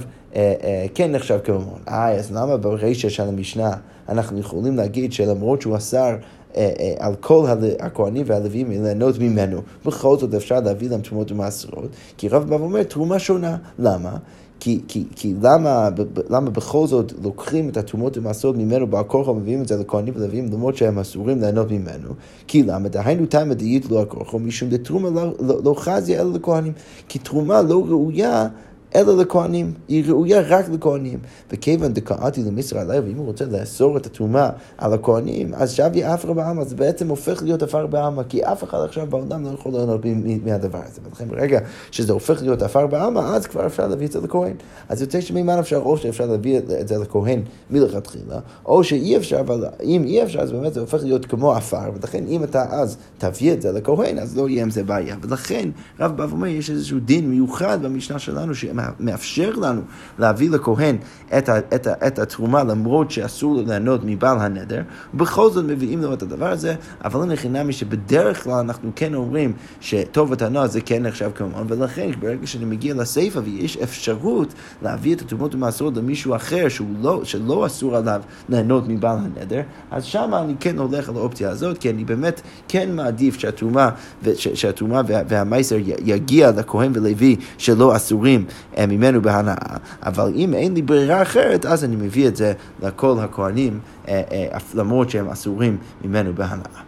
כן 0.94 1.12
נחשב 1.12 1.38
כממון. 1.44 1.78
אה, 1.88 2.10
אז 2.10 2.32
למה 2.32 2.56
ברישא 2.56 3.08
של 3.08 3.22
המשנה 3.22 3.70
אנחנו 4.08 4.38
יכולים 4.38 4.76
להגיד 4.76 5.12
שלמרות 5.12 5.62
שהוא 5.62 5.76
אסר 5.76 6.16
אה, 6.56 6.94
על 6.98 7.14
כל 7.14 7.46
הכהנים 7.80 8.24
והלווים 8.28 8.70
ליהנות 8.70 9.18
ממנו, 9.18 9.60
בכל 9.84 10.18
זאת 10.18 10.34
אפשר 10.34 10.60
להביא 10.60 10.90
להם 10.90 11.00
תרומות 11.00 11.32
ומעשרות? 11.32 11.90
כי 12.16 12.28
רב 12.28 12.48
בא 12.48 12.54
ואומר 12.54 12.82
תרומה 12.82 13.18
שונה. 13.18 13.56
למה? 13.78 14.16
כי, 14.60 14.80
כי, 14.88 15.04
כי 15.16 15.34
למה, 15.42 15.88
למה 16.30 16.50
בכל 16.50 16.86
זאת 16.86 17.12
לוקחים 17.22 17.68
את 17.68 17.76
התרומות 17.76 18.18
ומעשרות 18.18 18.56
ממנו 18.56 18.86
בעל 18.86 19.04
כורחו 19.04 19.30
ומביאים 19.30 19.62
את 19.62 19.68
זה 19.68 19.76
לכהנים 19.76 20.14
ולווים 20.16 20.48
למרות 20.52 20.76
שהם 20.76 20.98
אסורים 20.98 21.40
ליהנות 21.40 21.70
ממנו? 21.70 22.08
כי 22.46 22.62
למה? 22.62 22.88
דהיינו 22.88 23.26
תמה 23.26 23.54
דאית 23.54 23.90
לו 23.90 24.02
הכורחו 24.02 24.38
משום 24.38 24.68
דתרומה 24.68 25.10
לא, 25.10 25.34
לא, 25.40 25.60
לא 25.64 25.74
חזיה 25.78 26.20
אלא 26.20 26.32
לכהנים. 26.32 26.72
כי 27.08 27.18
תרומה 27.18 27.62
לא 27.62 27.84
ראויה 27.88 28.48
אלא 28.94 29.16
לכהנים, 29.16 29.72
היא 29.88 30.04
ראויה 30.08 30.40
רק 30.40 30.68
לכהנים. 30.68 31.18
וכיוון 31.52 31.92
דקאתי 31.92 32.42
למשרה 32.42 32.80
עליה, 32.80 33.00
ואם 33.04 33.16
הוא 33.16 33.26
רוצה 33.26 33.44
לאסור 33.44 33.96
את 33.96 34.06
התרומה 34.06 34.50
על 34.78 34.92
הכהנים, 34.92 35.54
אז 35.54 35.70
שבי 35.70 36.04
עפר 36.04 36.32
בעלמא, 36.32 36.64
זה 36.64 36.76
בעצם 36.76 37.08
הופך 37.08 37.42
להיות 37.42 37.62
עפר 37.62 37.86
בעלמא, 37.86 38.22
כי 38.28 38.44
אף 38.44 38.64
אחד 38.64 38.78
עכשיו 38.84 39.06
בעולם 39.06 39.44
לא 39.44 39.50
יכול 39.50 39.72
ליהנות 39.72 40.00
מהדבר 40.44 40.80
הזה. 40.88 41.00
ולכן 41.08 41.28
ברגע 41.28 41.60
שזה 41.90 42.12
הופך 42.12 42.42
להיות 42.42 42.62
עפר 42.62 42.86
בעלמא, 42.86 43.18
אז 43.20 43.46
כבר 43.46 43.66
אפשר 43.66 43.88
להביא 43.88 44.06
את 44.06 44.12
זה 44.12 44.20
לכהן. 44.20 44.54
אז 44.88 45.00
יוצא 45.00 45.20
שממה 45.20 45.60
אפשר, 45.60 45.76
או 45.76 45.96
שאפשר 45.96 46.26
להביא 46.26 46.58
את 46.58 46.88
זה 46.88 46.98
לכהן 46.98 47.42
מלכתחילה, 47.70 48.38
או 48.64 48.84
שאי 48.84 49.16
אפשר, 49.16 49.40
אבל 49.40 49.64
אם 49.82 50.04
אי 50.04 50.22
אפשר, 50.22 50.40
אז 50.40 50.52
באמת 50.52 50.74
זה 50.74 50.80
הופך 50.80 51.02
להיות 51.02 51.26
כמו 51.26 51.52
עפר, 51.52 51.90
ולכן 51.94 52.24
אם 52.26 52.44
אתה 52.44 52.64
אז 52.70 52.96
תביא 53.18 53.52
את 53.52 53.62
זה 53.62 53.72
לכהן, 53.72 54.18
אז 54.18 54.36
לא 54.36 54.48
יהיה 54.48 54.62
עם 54.62 54.70
זה 54.70 54.84
בעיה. 54.84 55.16
ולכן 55.22 55.68
רב 56.00 56.16
בא 56.16 56.22
ואומר, 56.22 56.46
יש 56.46 56.70
איזשהו 56.70 56.98
דין 57.00 57.30
מיוחד 57.30 57.78
במשנה 57.82 58.18
שלנו, 58.18 58.54
מאפשר 59.00 59.50
לנו 59.56 59.80
להביא 60.18 60.50
לכהן 60.50 60.96
את, 61.38 61.48
ה, 61.48 61.58
את, 61.58 61.86
ה, 61.86 62.06
את 62.06 62.18
התרומה 62.18 62.64
למרות 62.64 63.10
שאסור 63.10 63.54
לו 63.54 63.62
ליהנות 63.66 64.00
מבעל 64.04 64.38
הנדר, 64.38 64.82
ובכל 65.14 65.50
זאת 65.50 65.64
מביאים 65.64 66.02
לו 66.02 66.14
את 66.14 66.22
הדבר 66.22 66.50
הזה, 66.50 66.74
אבל 67.04 67.22
הנה 67.22 67.36
חינמי 67.36 67.72
שבדרך 67.72 68.44
כלל 68.44 68.52
אנחנו 68.52 68.90
כן 68.96 69.14
אומרים 69.14 69.52
שטובת 69.80 70.42
הנאה 70.42 70.66
זה 70.66 70.80
כן 70.80 71.02
נחשב 71.02 71.30
כמובן, 71.34 71.64
ולכן 71.68 72.10
ברגע 72.20 72.46
שאני 72.46 72.64
מגיע 72.64 72.94
לסיפא 72.94 73.38
ויש 73.38 73.76
אפשרות 73.76 74.54
להביא 74.82 75.14
את 75.14 75.20
התרומות 75.20 75.54
המעשרות 75.54 75.96
למישהו 75.96 76.36
אחר 76.36 76.66
לא, 77.02 77.20
שלא 77.24 77.66
אסור 77.66 77.96
עליו 77.96 78.22
ליהנות 78.48 78.88
מבעל 78.88 79.18
הנדר, 79.18 79.60
אז 79.90 80.04
שם 80.04 80.30
אני 80.34 80.54
כן 80.60 80.78
הולך 80.78 81.08
על 81.08 81.16
האופציה 81.16 81.50
הזאת, 81.50 81.78
כי 81.78 81.90
אני 81.90 82.04
באמת 82.04 82.40
כן 82.68 82.96
מעדיף 82.96 83.38
שהתרומה, 83.38 83.90
שהתרומה 84.34 85.00
והמייסר 85.06 85.76
יגיע 86.04 86.50
לכהן 86.50 86.92
ולוי 86.94 87.36
שלא 87.58 87.96
אסורים 87.96 88.44
ממנו 88.78 89.22
בהנאה, 89.22 89.54
אבל 90.02 90.32
אם 90.34 90.54
אין 90.54 90.74
לי 90.74 90.82
ברירה 90.82 91.22
אחרת, 91.22 91.66
אז 91.66 91.84
אני 91.84 91.96
מביא 91.96 92.28
את 92.28 92.36
זה 92.36 92.52
לכל 92.82 93.18
הכהנים, 93.20 93.80
אה, 94.08 94.22
אה, 94.32 94.58
למרות 94.74 95.10
שהם 95.10 95.28
אסורים 95.28 95.76
ממנו 96.04 96.34
בהנאה. 96.34 96.80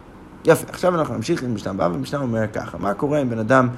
יפה, 0.45 0.65
עכשיו 0.69 0.95
אנחנו 0.95 1.15
נמשיך 1.15 1.43
עם 1.43 1.55
משנה 1.55 1.71
הבאה, 1.71 1.89
ומשנה 1.93 2.19
אומר 2.19 2.47
ככה, 2.53 2.77
מה 2.77 2.93
קורה 2.93 3.21
אם 3.21 3.29
בן 3.29 3.39
אדם 3.39 3.69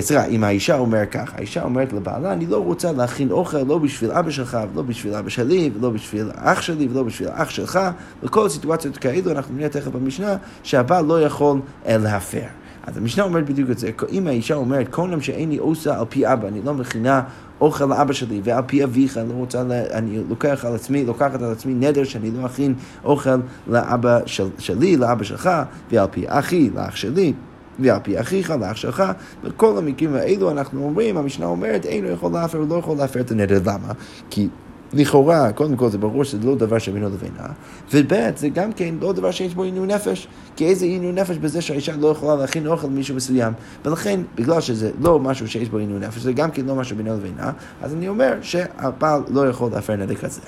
סליחה, 0.00 0.24
אם 0.24 0.44
האישה 0.44 0.78
אומרת 0.78 1.10
ככה, 1.10 1.36
האישה 1.36 1.62
אומרת 1.62 1.92
לבעלה, 1.92 2.32
אני 2.32 2.46
לא 2.46 2.56
רוצה 2.56 2.92
להכין 2.92 3.30
אוכל 3.30 3.58
לא 3.58 3.78
בשביל 3.78 4.10
אבא 4.10 4.30
שלך, 4.30 4.58
ולא 4.72 4.82
בשביל 4.82 5.14
אבא 5.14 5.28
שלי, 5.28 5.70
ולא 5.74 5.90
בשביל 5.90 6.30
אח 6.36 6.60
שלי, 6.60 6.88
ולא 6.92 7.02
בשביל 7.02 7.28
אח 7.32 7.50
שלך, 7.50 7.80
וכל 8.22 8.48
סיטואציות 8.48 8.96
כאלו, 8.96 9.30
אנחנו 9.30 9.54
נראה 9.56 9.68
תכף 9.68 9.88
במשנה, 9.88 10.36
שהבעל 10.62 11.04
לא 11.04 11.22
יכול 11.22 11.60
להפר. 11.86 12.46
אז 12.88 12.96
המשנה 12.96 13.24
אומרת 13.24 13.46
בדיוק 13.46 13.70
את 13.70 13.78
זה, 13.78 13.90
אם 14.10 14.26
האישה 14.26 14.54
אומרת, 14.54 14.88
כל 14.88 15.08
יום 15.12 15.20
שאיני 15.20 15.56
עושה 15.56 15.98
על 15.98 16.04
פי 16.08 16.32
אבא, 16.32 16.48
אני 16.48 16.62
לא 16.62 16.74
מכינה 16.74 17.22
אוכל 17.60 17.84
לאבא 17.84 18.12
שלי, 18.12 18.40
ועל 18.44 18.62
פי 18.66 18.84
אביך, 18.84 19.18
אני 19.18 19.28
לא 19.28 19.34
רוצה, 19.34 19.62
אני 19.92 20.18
לוקח 20.28 20.64
על 20.64 20.74
עצמי, 20.74 21.04
לוקחת 21.04 21.42
על 21.42 21.52
עצמי 21.52 21.74
נדר 21.74 22.04
שאני 22.04 22.30
לא 22.30 22.46
אכין 22.46 22.74
אוכל 23.04 23.36
לאבא 23.66 24.18
של, 24.26 24.48
שלי, 24.58 24.96
לאבא 24.96 25.24
שלך, 25.24 25.50
ועל 25.90 26.06
פי 26.10 26.24
אחי, 26.26 26.70
לאח 26.74 26.96
שלי. 26.96 27.32
ועל 27.80 27.98
פי 28.02 28.20
אחיך, 28.20 28.50
לאח 28.50 28.76
שלך, 28.76 29.02
בכל 29.44 29.78
המקרים 29.78 30.14
האלו 30.14 30.50
אנחנו 30.50 30.84
אומרים, 30.84 31.16
המשנה 31.16 31.46
אומרת, 31.46 31.86
אינו 31.86 32.08
יכול 32.08 32.32
להפר, 32.32 32.58
לא 32.68 32.74
יכול 32.74 32.96
להפר 32.96 33.20
את 33.20 33.30
הנדר, 33.30 33.60
למה? 33.64 33.92
כי 34.30 34.48
לכאורה, 34.92 35.52
קודם 35.52 35.76
כל 35.76 35.88
זה 35.88 35.98
ברור 35.98 36.24
שזה 36.24 36.38
לא 36.46 36.54
דבר 36.54 36.78
שבינו 36.78 37.08
לבינה, 37.08 37.46
וב' 37.94 38.36
זה 38.36 38.48
גם 38.48 38.72
כן 38.72 38.94
לא 39.00 39.12
דבר 39.12 39.30
שיש 39.30 39.54
בו 39.54 39.62
עינוי 39.62 39.86
נפש, 39.86 40.28
כי 40.56 40.66
איזה 40.66 40.84
עינוי 40.84 41.12
נפש 41.12 41.36
בזה 41.36 41.60
שהאישה 41.60 41.96
לא 41.96 42.08
יכולה 42.08 42.36
להכין 42.36 42.66
אוכל 42.66 42.86
למישהו 42.86 43.16
מסוים, 43.16 43.52
ולכן, 43.84 44.20
בגלל 44.34 44.60
שזה 44.60 44.90
לא 45.00 45.18
משהו 45.18 45.48
שיש 45.48 45.68
בו 45.68 45.78
עינוי 45.78 45.98
נפש, 45.98 46.22
זה 46.22 46.32
גם 46.32 46.50
כן 46.50 46.64
לא 46.66 46.74
משהו 46.74 46.96
בינו 46.96 47.14
לבינה, 47.14 47.52
אז 47.82 47.94
אני 47.94 48.08
אומר 48.08 48.34
שהבעל 48.42 49.22
לא 49.30 49.48
יכול 49.48 49.70
להפר 49.72 49.96
נדר 49.96 50.14
כזה. 50.14 50.40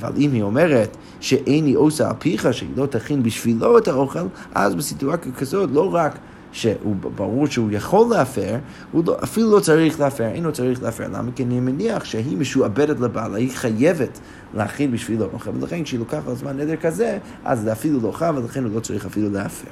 אבל 0.00 0.12
אם 0.18 0.32
היא 0.32 0.42
אומרת 0.42 0.96
שאיני 1.20 1.74
עושה 1.74 2.08
על 2.08 2.14
פיך, 2.18 2.54
שהיא 2.54 2.70
לא 2.76 2.86
תכין 2.86 3.22
בשבילו 3.22 3.78
את 3.78 3.88
האוכל, 3.88 4.26
אז 4.54 4.74
בסיטואציה 4.74 5.32
כזאת 5.32 5.70
לא 5.72 5.94
רק 5.94 6.18
שהוא 6.52 6.96
ברור 7.16 7.46
שהוא 7.46 7.70
יכול 7.72 8.06
להפר, 8.10 8.56
הוא 8.92 9.02
לא, 9.06 9.16
אפילו 9.22 9.50
לא 9.50 9.60
צריך 9.60 10.00
להפר, 10.00 10.24
אינו 10.24 10.52
צריך 10.52 10.82
להפר. 10.82 11.08
למה? 11.08 11.30
כי 11.34 11.44
אני 11.44 11.60
מניח 11.60 12.04
שהיא 12.04 12.36
משועבדת 12.36 13.00
לבעלה, 13.00 13.38
היא 13.38 13.50
חייבת 13.50 14.20
להכין 14.54 14.92
בשבילו 14.92 15.26
אוכל, 15.32 15.50
ולכן 15.60 15.84
כשהיא 15.84 16.00
לוקחת 16.00 16.28
על 16.28 16.34
זמן 16.34 16.56
נדר 16.56 16.76
כזה, 16.76 17.18
אז 17.44 17.60
זה 17.60 17.72
אפילו 17.72 18.00
לא 18.00 18.12
חייב, 18.12 18.36
ולכן 18.36 18.64
הוא 18.64 18.72
לא 18.74 18.80
צריך 18.80 19.06
אפילו 19.06 19.30
להפר. 19.30 19.68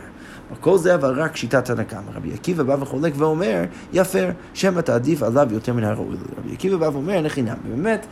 כל 0.61 0.79
זה 0.79 0.95
אבל 0.95 1.21
רק 1.21 1.37
שיטת 1.37 1.65
תנא 1.65 1.83
קמא. 1.83 2.01
רבי 2.15 2.33
עקיבא 2.33 2.63
בא 2.63 2.77
וחולק 2.81 3.13
ואומר, 3.17 3.65
יפר, 3.93 4.31
שמא 4.55 4.81
תעדיף 4.81 5.23
עליו 5.23 5.49
יותר 5.51 5.73
מן 5.73 5.85
הראוי. 5.85 6.17
רבי 6.39 6.53
עקיבא 6.53 6.77
בא 6.77 6.91
ואומר, 6.93 7.13
אין 7.13 7.29
חינם. 7.29 7.57
באמת, 7.69 8.07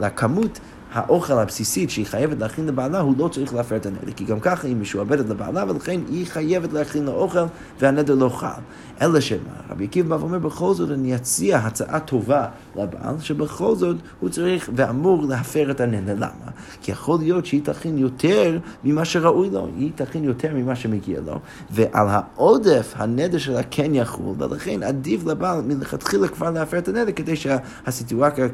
לכמות 0.00 0.60
האוכל 0.94 1.38
הבסיסית 1.38 1.90
שהיא 1.90 2.06
חייבת 2.06 2.38
להכין 2.40 2.66
לבעלה, 2.66 3.00
הוא 3.00 3.14
לא 3.18 3.28
צריך 3.28 3.54
להפר 3.54 3.76
את 3.76 3.86
הנדר, 3.86 4.12
כי 4.16 4.24
גם 4.24 4.40
ככה 4.40 4.66
היא 4.66 4.76
משועבדת 4.76 5.28
לבעלה, 5.28 5.64
ולכן 5.68 6.00
היא 6.08 6.26
חייבת 6.26 6.72
להכין 6.72 7.04
לאוכל, 7.04 7.44
והנדר 7.80 8.14
לא 8.14 8.28
חל. 8.28 8.60
אלא 9.02 9.20
שמה, 9.20 9.38
רבי 9.70 9.84
עקיבא 9.84 10.16
בא 10.16 10.22
ואומר, 10.22 10.38
בכל 10.38 10.74
זאת 10.74 10.90
אני 10.90 11.14
אציע 11.14 11.58
הצעה 11.58 12.00
טובה 12.00 12.46
לבעל, 12.76 13.14
שבכל 13.20 13.76
זאת 13.76 13.96
הוא 14.20 14.30
צריך 14.30 14.70
ואמור 14.76 15.24
להפר 15.28 15.70
את 15.70 15.80
הנדר. 15.80 16.14
למה? 16.16 16.50
כי 16.82 16.92
יכול 16.92 17.18
להיות 17.18 17.46
שהיא 17.46 17.60
תכין 17.64 17.98
יותר 17.98 18.58
ממה 18.84 19.04
שראוי 19.04 19.50
לו, 19.50 19.68
היא 19.76 19.90
תכין 19.94 20.24
יותר 20.24 20.54
ממה 20.54 20.76
שמגיע 20.76 21.20
לו, 21.26 21.40
ועל 21.70 22.06
העודף 22.10 22.94
הנדר 22.96 23.38
שלה 23.38 23.62
כן 23.70 23.94
יחול, 23.94 24.34
ולכן 24.38 24.82
עדיף 24.82 25.26
לבעל 25.26 25.62
מלכתחילה 25.62 26.28
כבר 26.28 26.50
להפר 26.50 26.78
את 26.78 26.88
הנדר, 26.88 27.12
כדי 27.12 27.36
שהסיטואציה 27.36 28.48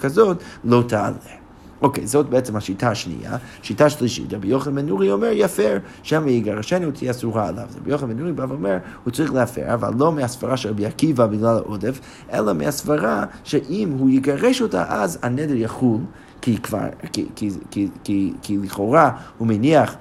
כזאת 0.00 0.42
לא 0.64 0.84
תעלה. 0.88 1.42
אוקיי, 1.82 2.06
זאת 2.06 2.28
בעצם 2.28 2.56
השיטה 2.56 2.90
השנייה. 2.90 3.36
שיטה 3.62 3.90
שלישית, 3.90 4.34
רבי 4.34 4.48
יוחנן 4.48 4.74
בן 4.74 4.86
נורי 4.86 5.10
אומר, 5.10 5.30
יפר, 5.32 5.78
שם 6.02 6.28
יגרשנו 6.28 6.90
תהיה 6.90 7.10
אסורה 7.10 7.48
עליו. 7.48 7.66
רבי 7.80 7.90
יוחנן 7.90 8.08
בן 8.08 8.18
נורי 8.18 8.32
בא 8.32 8.46
ואומר, 8.48 8.78
הוא 9.04 9.12
צריך 9.12 9.32
להפר, 9.32 9.74
אבל 9.74 9.92
לא 9.98 10.12
מהסברה 10.12 10.56
של 10.56 10.68
רבי 10.68 10.86
עקיבא 10.86 11.26
בגלל 11.26 11.56
העודף, 11.56 12.00
אלא 12.32 12.52
מהסברה 12.52 13.24
שאם 13.44 13.94
הוא 13.98 14.10
יגרש 14.10 14.62
אותה, 14.62 14.84
אז 14.88 15.18
הנדר 15.22 15.54
יחול, 15.54 16.00
כי 16.40 16.58
כבר, 16.58 16.86
כי, 17.12 17.26
כי, 17.36 17.50
כי, 17.70 17.88
כי, 18.04 18.32
כי 18.42 18.58
לכאורה 18.58 19.10
הוא 19.38 19.48
מניח 19.48 19.96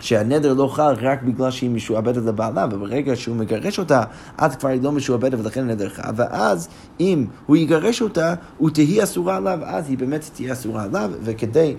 שהנדר 0.00 0.54
לא 0.54 0.66
חל 0.66 0.94
רק 1.02 1.22
בגלל 1.22 1.50
שהיא 1.50 1.70
משועבדת 1.70 2.24
לבעלה, 2.24 2.66
וברגע 2.70 3.16
שהוא 3.16 3.36
מגרש 3.36 3.78
אותה, 3.78 4.02
אז 4.38 4.56
כבר 4.56 4.68
היא 4.68 4.82
לא 4.82 4.92
משועבדת 4.92 5.38
ולכן 5.38 5.60
הנדר 5.60 5.88
חל, 5.88 6.10
ואז 6.16 6.68
אם 7.00 7.26
הוא 7.46 7.56
יגרש 7.56 8.02
אותה, 8.02 8.34
הוא 8.58 8.70
תהי 8.70 9.02
אסורה 9.02 9.36
עליו, 9.36 9.58
אז 9.62 9.88
היא 9.88 9.98
באמת 9.98 10.30
תהיה 10.34 10.52
אסורה 10.52 10.82
עליו, 10.82 11.10
וכדי 11.22 11.74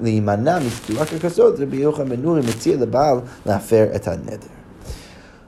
להימנע 0.00 0.58
מסיטואציה 0.58 1.18
כזאת, 1.18 1.60
רבי 1.60 1.76
יוחנן 1.76 2.08
בן 2.08 2.22
נורי 2.22 2.40
מציע 2.40 2.76
לבעל 2.76 3.18
להפר 3.46 3.86
את 3.96 4.08
הנדר. 4.08 4.46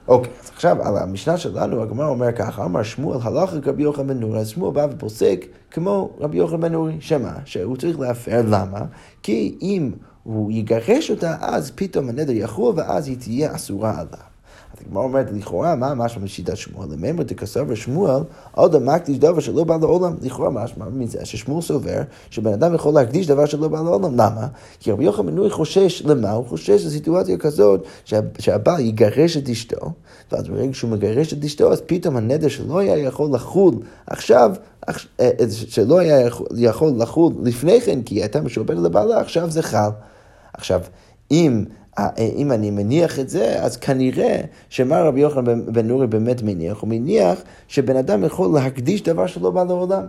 אוקיי, 0.09 0.33
אז 0.43 0.51
עכשיו 0.55 0.83
על 0.83 0.97
המשנה 0.97 1.37
שלנו, 1.37 1.83
הגמרא 1.83 2.09
אומר 2.09 2.33
ככה, 2.33 2.65
אמר 2.65 2.83
שמואל 2.83 3.19
הלך 3.23 3.55
רבי 3.67 3.83
יוחנן 3.83 4.07
בן 4.07 4.21
נורי, 4.21 4.39
אז 4.39 4.49
שמואל 4.49 4.75
בא 4.75 4.87
ופוסק 4.91 5.47
כמו 5.71 6.11
רבי 6.21 6.37
יוחנן 6.37 6.61
בן 6.61 6.73
נורי, 6.73 6.97
שמה? 7.01 7.33
שהוא 7.45 7.77
צריך 7.77 8.01
להפר, 8.01 8.43
למה? 8.49 8.81
כי 9.23 9.59
אם 9.63 9.91
הוא 10.27 10.53
יגרש 10.53 11.11
אותה, 11.11 11.37
אז 11.41 11.73
פתאום 11.75 12.09
הנדר 12.09 12.33
יחול 12.33 12.75
ואז 12.77 13.09
היא 13.09 13.17
תהיה 13.19 13.55
אסורה 13.55 13.91
עליו. 13.91 14.27
אז 14.75 14.87
הגמרא 14.87 15.03
אומרת, 15.03 15.27
לכאורה, 15.33 15.77
מה 15.77 15.95
משמע 15.95 16.25
משיטת 16.25 16.57
שמואל? 16.57 16.89
לממר 16.93 17.23
דקסבר 17.23 17.75
שמואל, 17.75 18.23
עוד 18.53 18.79
מקדיש 18.79 19.19
דבר 19.19 19.41
שלא 19.41 19.65
בא 19.65 19.77
לעולם. 19.77 20.17
לכאורה 20.23 20.51
משמע 20.51 20.87
מזה 20.93 21.25
ששמואל 21.25 21.63
סובר 21.63 22.03
שבן 22.31 22.53
אדם 22.53 22.75
יכול 22.75 22.95
להקדיש 22.95 23.27
דבר 23.27 23.47
שלא 23.47 23.69
בא 23.69 23.81
לעולם. 23.81 24.13
למה? 24.13 24.47
כי 24.81 24.93
רבי 24.93 25.05
יוחנן 25.05 25.37
בן 25.37 25.49
חושש 25.49 26.03
למה? 26.03 26.31
הוא 26.31 26.47
חושש 26.47 26.87
לסיטואציה 26.87 27.37
כזאת 27.37 27.85
שהבעל 28.39 28.81
יגרש 28.81 29.37
את 29.37 29.49
אשתו, 29.49 29.93
ואז 30.33 30.49
ברגע 30.49 30.75
שהוא 30.75 30.91
מגרש 30.91 31.33
את 31.33 31.45
אשתו, 31.45 31.73
אז 31.73 31.83
פתאום 31.87 32.17
הנדר 32.17 32.49
שלא 32.49 32.79
היה 32.79 32.99
יכול 32.99 33.31
לחול 33.35 33.75
עכשיו, 34.07 34.55
אה, 34.89 34.95
אה, 35.21 35.31
שלא 35.51 35.99
היה 35.99 36.29
יכול 36.57 36.93
לחול 36.99 37.33
לפני 37.43 37.81
כן, 37.81 38.03
כי 38.03 38.15
היא 38.15 38.23
הייתה 38.23 38.41
משועבדת 38.41 38.79
לבעלה, 38.79 39.21
עכשיו 39.21 39.51
זה 39.51 39.63
חל. 39.63 39.91
עכשיו, 40.57 40.81
אם, 41.31 41.65
אה, 41.99 42.09
אם 42.37 42.53
אני 42.53 42.71
מניח 42.71 43.19
את 43.19 43.29
זה, 43.29 43.63
אז 43.63 43.77
כנראה 43.77 44.41
שמה 44.69 45.01
רבי 45.01 45.21
יוחנן 45.21 45.73
בן 45.73 45.87
נורי 45.87 46.07
באמת 46.07 46.43
מניח? 46.43 46.81
הוא 46.81 46.89
מניח 46.89 47.39
שבן 47.69 47.97
אדם 47.97 48.25
יכול 48.25 48.55
להקדיש 48.55 49.03
דבר 49.03 49.27
שלא 49.27 49.51
בא 49.51 49.65
לעולם. 49.65 50.07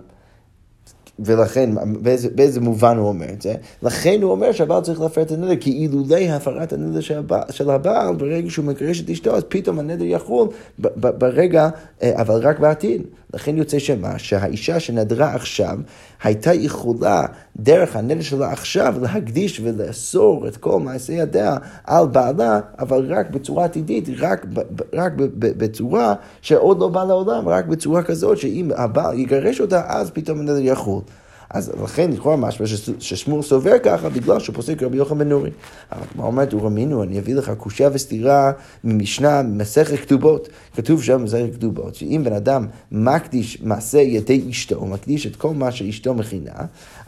ולכן, 1.19 1.69
באיזה, 2.01 2.29
באיזה 2.35 2.61
מובן 2.61 2.97
הוא 2.97 3.07
אומר 3.07 3.25
את 3.29 3.41
זה? 3.41 3.53
לכן 3.81 4.19
הוא 4.21 4.31
אומר 4.31 4.51
שהבעל 4.51 4.81
צריך 4.81 5.01
להפר 5.01 5.21
את 5.21 5.31
הנדר, 5.31 5.55
כי 5.55 5.71
אילולי 5.71 6.29
הפרת 6.31 6.73
הנדר 6.73 7.01
של 7.01 7.17
הבעל, 7.17 7.43
של 7.51 7.69
הבעל, 7.69 8.15
ברגע 8.15 8.49
שהוא 8.49 8.65
מגרש 8.65 9.01
את 9.01 9.09
אשתו, 9.09 9.35
אז 9.35 9.43
פתאום 9.49 9.79
הנדר 9.79 10.05
יחול 10.05 10.47
ברגע, 10.95 11.69
אה, 12.03 12.21
אבל 12.21 12.47
רק 12.47 12.59
בעתיד. 12.59 13.01
לכן 13.33 13.57
יוצא 13.57 13.79
שמה? 13.79 14.19
שהאישה 14.19 14.79
שנדרה 14.79 15.35
עכשיו, 15.35 15.77
הייתה 16.23 16.53
יכולה 16.53 17.25
דרך 17.57 17.95
הנדר 17.95 18.21
שלה 18.21 18.51
עכשיו 18.51 18.95
להקדיש 19.01 19.61
ולאסור 19.63 20.47
את 20.47 20.57
כל 20.57 20.79
מעשי 20.79 21.13
ידיה 21.13 21.57
על 21.83 22.07
בעלה, 22.07 22.59
אבל 22.79 23.13
רק 23.13 23.29
בצורה 23.29 23.65
עתידית, 23.65 24.09
רק, 24.19 24.45
רק 24.93 25.13
בצורה 25.39 26.13
שעוד 26.41 26.79
לא 26.79 26.87
באה 26.87 27.05
לעולם, 27.05 27.49
רק 27.49 27.65
בצורה 27.65 28.03
כזאת 28.03 28.37
שאם 28.37 28.71
הבעל 28.75 29.19
יגרש 29.19 29.61
אותה, 29.61 29.81
אז 29.87 30.11
פתאום 30.11 30.39
הנדר 30.39 30.59
יחול. 30.59 31.01
אז 31.49 31.71
לכן 31.83 32.11
לכאורה 32.11 32.35
משמע 32.35 32.67
ששמואל 32.99 33.41
סובר 33.41 33.79
ככה 33.83 34.09
בגלל 34.09 34.39
שהוא 34.39 34.55
פוסק 34.55 34.83
רבי 34.83 34.97
יוחנן 34.97 35.19
בן 35.19 35.29
נורי. 35.29 35.49
אבל 35.91 36.05
מה 36.15 36.23
אומרת 36.23 36.53
ורמינו, 36.53 37.03
אני 37.03 37.19
אביא 37.19 37.35
לך 37.35 37.51
קושייה 37.57 37.89
וסתירה 37.93 38.51
ממשנה, 38.83 39.41
ממסכת 39.41 39.99
כתובות. 39.99 40.49
כתוב 40.75 41.03
שם 41.03 41.13
במסכת 41.21 41.53
כתובות, 41.53 41.95
שאם 41.95 42.21
בן 42.25 42.33
אדם 42.33 42.67
מקדיש 42.91 43.61
מעשה 43.61 43.97
ידי 43.97 44.41
אשתו, 44.49 44.75
הוא 44.75 44.87
מקדיש 44.87 45.27
את 45.27 45.35
כל 45.35 45.53
מה 45.53 45.71
שאשתו 45.71 46.13
מכינה, 46.13 46.51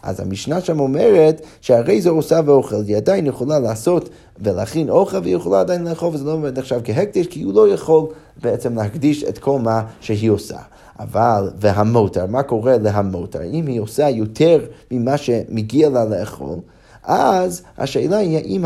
אז 0.03 0.19
המשנה 0.19 0.61
שם 0.61 0.79
אומרת 0.79 1.41
שהרי 1.61 2.01
זו 2.01 2.09
עושה 2.09 2.39
ואוכל, 2.45 2.75
היא 2.87 2.97
עדיין 2.97 3.25
יכולה 3.25 3.59
לעשות 3.59 4.09
ולהכין 4.39 4.89
אוכל 4.89 5.17
והיא 5.17 5.35
יכולה 5.35 5.59
עדיין 5.59 5.87
לאכול, 5.87 6.13
וזה 6.13 6.25
לא 6.25 6.37
נחשב 6.57 6.79
כהקדש, 6.83 7.27
כי 7.27 7.43
הוא 7.43 7.53
לא 7.53 7.73
יכול 7.73 8.07
בעצם 8.41 8.75
להקדיש 8.75 9.23
את 9.23 9.37
כל 9.37 9.59
מה 9.59 9.83
שהיא 10.01 10.29
עושה. 10.29 10.57
אבל, 10.99 11.49
והמותר, 11.55 12.25
מה 12.25 12.43
קורה 12.43 12.77
להמותר? 12.77 13.41
אם 13.43 13.67
היא 13.67 13.79
עושה 13.79 14.09
יותר 14.09 14.59
ממה 14.91 15.17
שמגיע 15.17 15.89
לה 15.89 16.05
לאכול, 16.05 16.57
אז 17.03 17.61
השאלה 17.77 18.17
היא 18.17 18.37
האם 18.37 18.65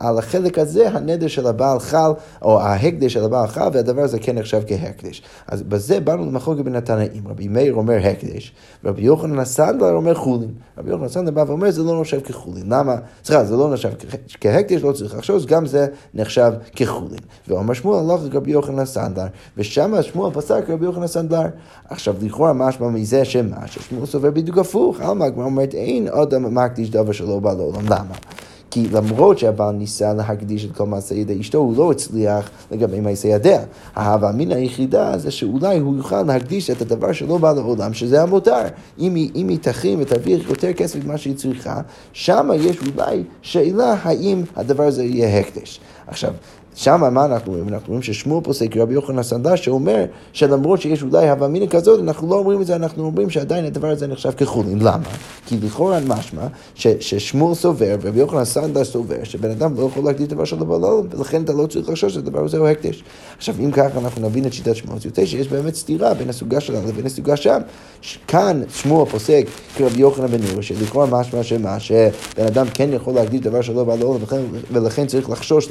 על 0.00 0.18
החלק 0.18 0.58
הזה 0.58 0.88
הנדר 0.88 1.26
של 1.26 1.46
הבעל 1.46 1.78
חל, 1.78 2.10
או 2.42 2.60
ההקדש 2.60 3.12
של 3.12 3.24
הבעל 3.24 3.46
חל, 3.46 3.68
והדבר 3.72 4.02
הזה 4.02 4.18
כן 4.18 4.38
נחשב 4.38 4.62
כהקדש. 4.66 5.22
אז 5.48 5.62
בזה 5.62 6.00
באנו 6.00 6.26
למחלוקת 6.26 6.64
בין 6.64 6.76
התנאים. 6.76 7.28
רבי 7.28 7.48
מאיר 7.48 7.74
אומר 7.74 7.96
הקדש, 8.06 8.52
ורבי 8.84 9.02
יוחנן 9.02 9.38
הסנדלר 9.38 9.92
אומר 9.92 10.14
חולין. 10.14 10.50
רבי 10.78 10.90
יוחנן 10.90 11.06
הסנדלר 11.06 11.30
בא 11.30 11.44
ואומר 11.48 11.70
זה 11.70 11.82
לא 11.82 12.00
נחשב 12.00 12.20
כחולין. 12.20 12.64
למה? 12.68 12.96
סליחה, 13.24 13.44
זה 13.44 13.56
לא 13.56 13.72
נחשב 13.72 13.90
כהקדש, 14.40 14.82
לא 14.82 14.92
צריך 14.92 15.14
לחשוב, 15.14 15.44
גם 15.46 15.66
זה 15.66 15.86
נחשב 16.14 16.52
כחולין. 16.76 17.20
ואומר 17.48 17.74
שמואל 17.74 18.10
הלך 18.10 18.20
לרבי 18.34 18.50
יוחנן 18.50 18.78
הסנדלר, 18.78 19.26
ושם 19.56 20.02
שמואל 20.02 20.32
פסק 20.34 20.64
רבי 20.68 20.84
יוחנן 20.84 21.02
הסנדלר. 21.02 21.46
עכשיו 21.88 22.14
לכאורה 22.22 22.52
משמע 22.52 22.88
מזה 22.88 23.24
שמה? 23.24 23.66
ששמואל 23.66 24.06
סובר 24.06 24.30
בדיוק 24.30 24.58
הפוך. 24.58 25.00
עלמא 25.00 25.24
הגמרא 25.24 25.44
אומרת 25.44 25.74
אין 25.74 26.08
אדם 26.08 26.54
מקדיש 26.54 26.90
דבר 26.90 27.12
שלא 27.12 27.38
בא 27.38 27.54
לעולם. 27.74 28.04
למה? 28.04 28.14
כי 28.74 28.88
למרות 28.92 29.38
שהבעל 29.38 29.74
ניסה 29.74 30.14
להקדיש 30.14 30.64
את 30.64 30.76
כל 30.76 30.86
מעשה 30.86 31.14
ידי 31.14 31.40
אשתו, 31.40 31.58
הוא 31.58 31.76
לא 31.76 31.90
הצליח 31.90 32.50
לגבי 32.70 33.00
מעשה 33.00 33.28
ידיה. 33.28 33.62
ההווה 33.94 34.30
אמינא 34.30 34.54
היחידה 34.54 35.18
זה 35.18 35.30
שאולי 35.30 35.78
הוא 35.78 35.96
יוכל 35.96 36.22
להקדיש 36.22 36.70
את 36.70 36.82
הדבר 36.82 37.12
שלא 37.12 37.38
בא 37.38 37.52
לעולם, 37.52 37.94
שזה 37.94 38.22
המותר. 38.22 38.62
אם 38.98 39.14
היא, 39.14 39.30
אם 39.34 39.48
היא 39.48 39.58
תכין 39.60 40.00
ותרוויח 40.00 40.48
יותר 40.48 40.72
כסף 40.72 41.04
ממה 41.04 41.18
שהיא 41.18 41.36
צריכה, 41.36 41.80
שם 42.12 42.50
יש 42.56 42.76
אולי 42.78 43.22
שאלה 43.42 43.96
האם 44.02 44.42
הדבר 44.56 44.84
הזה 44.84 45.04
יהיה 45.04 45.38
הקדש. 45.38 45.80
עכשיו, 46.06 46.32
שם 46.74 47.14
מה 47.14 47.24
אנחנו 47.24 47.52
רואים? 47.52 47.68
אנחנו 47.68 47.88
רואים 47.88 48.02
ששמואל 48.02 48.44
פוסק 48.44 48.76
רבי 48.76 48.94
יוחנן 48.94 49.18
הסנדל 49.18 49.56
שאומר 49.56 50.04
שלמרות 50.32 50.80
שיש 50.80 51.02
אולי 51.02 51.28
הווה 51.28 51.48
מינא 51.48 51.66
כזאת, 51.66 52.00
אנחנו 52.00 52.30
לא 52.30 52.34
אומרים 52.34 52.60
את 52.60 52.66
זה, 52.66 52.76
אנחנו 52.76 53.04
אומרים 53.04 53.30
שעדיין 53.30 53.64
הדבר 53.64 53.88
הזה 53.88 54.06
נחשב 54.06 54.30
כחולין. 54.30 54.78
למה? 54.78 55.08
כי 55.46 55.56
לכאורה 55.62 56.00
משמע 56.06 56.46
ששמואל 56.74 57.54
סובר 57.54 57.96
ורבי 58.00 58.20
יוחנן 58.20 58.38
הסנדל 58.38 58.84
סובר 58.84 59.24
שבן 59.24 59.50
אדם 59.50 59.74
לא 59.76 59.82
יכול 59.82 60.04
להקדיש 60.04 60.28
דבר 60.28 60.44
שלו 60.44 60.66
בעולם, 60.66 61.06
ולכן 61.10 61.42
אתה 61.42 61.52
לא 61.52 61.66
צריך 61.66 61.88
לחשוש 61.88 62.14
שהדבר 62.14 62.44
הזה 62.44 62.58
הוא 62.58 62.68
הקדש. 62.68 63.04
עכשיו, 63.36 63.54
אם 63.60 63.70
ככה 63.70 63.98
אנחנו 63.98 64.28
נבין 64.28 64.46
את 64.46 64.52
שיטת 64.52 64.76
שמואל, 64.76 64.98
זה 64.98 65.08
יוצא 65.08 65.26
שיש 65.26 65.48
באמת 65.48 65.74
סתירה 65.74 66.14
בין 66.14 66.28
הסוגה 66.30 66.60
שלנו 66.60 66.88
לבין 66.88 67.06
הסוגה 67.06 67.36
שם. 67.36 67.60
כאן 68.28 68.62
שמואל 68.74 69.10
פוסק 69.10 69.46
כרבי 69.76 70.00
יוחנן 70.00 70.26
בן 70.26 70.38
נור, 70.52 70.62
שלכאורה 70.62 71.06
משמע 71.06 71.42
שמה, 71.42 71.80
שבן 71.80 72.46
אדם 72.46 72.66
כן 72.74 72.88
יכול 72.92 73.14
להקדיש 73.14 73.40
דבר 73.40 73.62
שלו 73.62 73.86
בעולם, 73.86 74.44
ולכן 74.72 75.06
צריך 75.06 75.30
לחשוש 75.30 75.68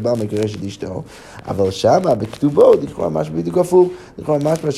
שהבעל 0.00 0.16
מגרש 0.24 0.56
את 0.56 0.64
אשתו, 0.64 1.02
אבל 1.48 1.70
שמה 1.70 2.14
בכתובו 2.14 2.72
לכאורה 2.82 3.08
משמע 3.08 3.36
בדיוק 3.36 3.58
הפוך, 3.58 3.88
לכאורה 4.18 4.38
משמע 4.38 4.70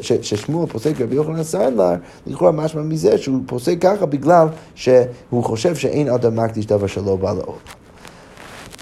ששמואל 0.00 0.66
פוסק 0.66 1.00
רבי 1.00 1.14
יוחנן 1.14 1.42
סנדלר, 1.42 1.94
לכאורה 2.26 2.52
משמע 2.52 2.82
מזה 2.82 3.18
שהוא 3.18 3.40
פוסק 3.46 3.76
ככה 3.80 4.06
בגלל 4.06 4.48
שהוא 4.74 5.44
חושב 5.44 5.74
שאין 5.76 6.08
אדם 6.08 6.36
מקדיש 6.36 6.66
דבר 6.66 6.86
שלא 6.86 7.16
בא 7.16 7.32
לעולם. 7.32 7.58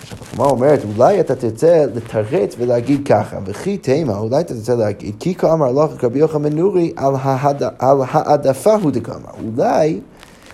עכשיו, 0.03 0.19
הגמרא 0.33 0.51
אומרת, 0.51 0.81
אולי 0.97 1.21
אתה 1.21 1.35
תרצה 1.35 1.85
לתרץ 1.95 2.55
ולהגיד 2.59 3.07
ככה, 3.09 3.39
וכי 3.47 3.77
תימה, 3.77 4.19
אולי 4.19 4.41
אתה 4.41 4.55
תרצה 4.55 4.75
להגיד, 4.75 5.15
כי 5.21 5.35
כה 5.35 5.53
אמר 5.53 5.73
לך 5.73 6.05
רבי 6.05 6.19
יוחנן 6.19 6.53
נורי 6.53 6.93
על 6.97 7.15
העדפה 8.11 8.75
הוא 8.75 8.91
דקאמר. 8.91 9.31
אולי 9.45 10.01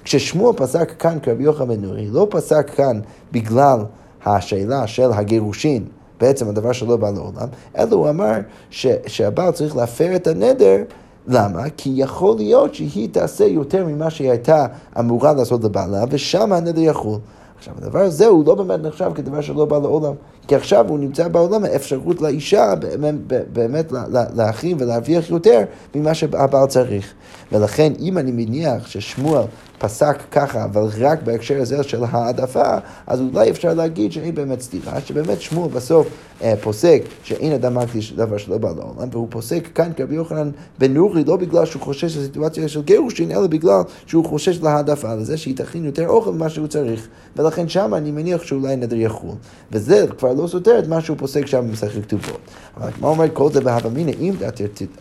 כששמואל 0.05 0.57
פסק 0.57 0.93
כאן 0.99 1.19
כרבי 1.23 1.45
יוחנן 1.45 1.81
נורי, 1.81 2.07
לא 2.07 2.27
פסק 2.31 2.71
כאן 2.77 3.01
בגלל 3.33 3.79
השאלה 4.27 4.87
של 4.87 5.13
הגירושין, 5.13 5.85
בעצם 6.21 6.49
הדבר 6.49 6.73
שלא 6.73 6.97
בא 6.97 7.11
לעולם, 7.11 7.49
אלא 7.79 7.97
הוא 7.97 8.09
אמר 8.09 8.33
ש, 8.71 8.87
שהבעל 9.07 9.53
צריך 9.53 9.77
להפר 9.77 10.17
את 10.17 10.27
הנדר. 10.27 10.83
למה? 11.29 11.63
כי 11.77 11.91
יכול 11.95 12.37
להיות 12.37 12.75
שהיא 12.75 13.09
תעשה 13.13 13.45
יותר 13.45 13.87
ממה 13.87 14.11
שהיא 14.11 14.31
הייתה 14.31 14.67
אמורה 14.99 15.33
לעשות 15.33 15.65
לבעלה, 15.65 16.05
ושם 16.11 16.53
הנדר 16.53 16.81
יחול. 16.81 17.19
עכשיו, 17.59 17.75
הדבר 17.79 17.99
הזה 17.99 18.27
הוא 18.27 18.47
לא 18.47 18.55
באמת 18.55 18.87
נחשב 18.87 19.11
כדבר 19.15 19.41
שלא 19.41 19.65
בא 19.65 19.79
לעולם. 19.79 20.13
כי 20.49 20.55
עכשיו 20.55 20.89
הוא 20.89 20.99
נמצא 20.99 21.29
בעולם 21.29 21.65
האפשרות 21.65 22.21
לאישה 22.21 22.75
באמת, 22.75 23.15
באמת 23.53 23.93
להכין 24.35 24.77
ולהרוויח 24.81 25.31
יותר 25.31 25.61
ממה 25.95 26.15
שהבעל 26.15 26.67
צריך. 26.67 27.15
ולכן, 27.53 27.93
אם 28.01 28.19
אני 28.19 28.33
מניח 28.33 28.87
ששמואל 28.87 29.43
פסק 29.79 30.17
ככה, 30.31 30.65
אבל 30.65 30.83
רק 31.01 31.23
בהקשר 31.23 31.61
הזה 31.61 31.83
של 31.83 32.05
העדפה, 32.11 32.79
אז 33.07 33.21
אולי 33.21 33.51
אפשר 33.51 33.75
להגיד 33.75 34.13
שאין 34.13 34.35
באמת 34.35 34.61
סתירה, 34.61 35.01
שבאמת 35.01 35.41
שמואל 35.41 35.71
בסוף 35.71 36.09
אה, 36.43 36.55
פוסק 36.61 37.03
שאין 37.23 37.53
אדם 37.53 37.75
מקדיש 37.79 38.13
דבר 38.13 38.37
שלא 38.37 38.59
בא 38.59 38.69
לעולם, 38.69 39.09
והוא 39.13 39.27
פוסק 39.31 39.69
כאן 39.75 39.91
כרבי 39.97 40.15
יוחנן 40.15 40.51
בן 40.79 40.95
נורי, 40.95 41.25
לא 41.25 41.37
בגלל 41.37 41.65
שהוא 41.65 41.83
חושש 41.83 42.17
לסיטואציה 42.17 42.69
של 42.69 42.83
גירושין, 42.83 43.31
אלא 43.31 43.47
בגלל 43.47 43.83
שהוא 44.07 44.25
חושש 44.25 44.63
להעדפה, 44.63 45.15
לזה 45.15 45.37
שהיא 45.37 45.57
תכין 45.57 45.85
יותר 45.85 46.09
אוכל 46.09 46.33
ממה 46.33 46.49
שהוא 46.49 46.67
צריך. 46.67 47.09
ולכן 47.37 47.69
שם 47.69 47.95
אני 47.95 48.11
מניח 48.11 48.43
שאולי 48.43 48.77
נדר 48.77 48.97
יחול. 48.97 49.35
וזה 49.73 50.07
כבר 50.19 50.33
לא 50.35 50.47
סותר 50.47 50.79
את 50.79 50.89
מה 50.89 51.01
שהוא 51.01 51.17
פוסק 51.17 51.47
שם 51.47 51.69
במסכת 51.69 52.03
כתובות. 52.03 52.39
אבל 52.77 52.91
מה 53.01 53.09
אומר 53.09 53.25
כל 53.33 53.53
זה 53.53 53.61
בהווה 53.61 53.91
מינא, 53.91 54.13
אם 54.21 54.35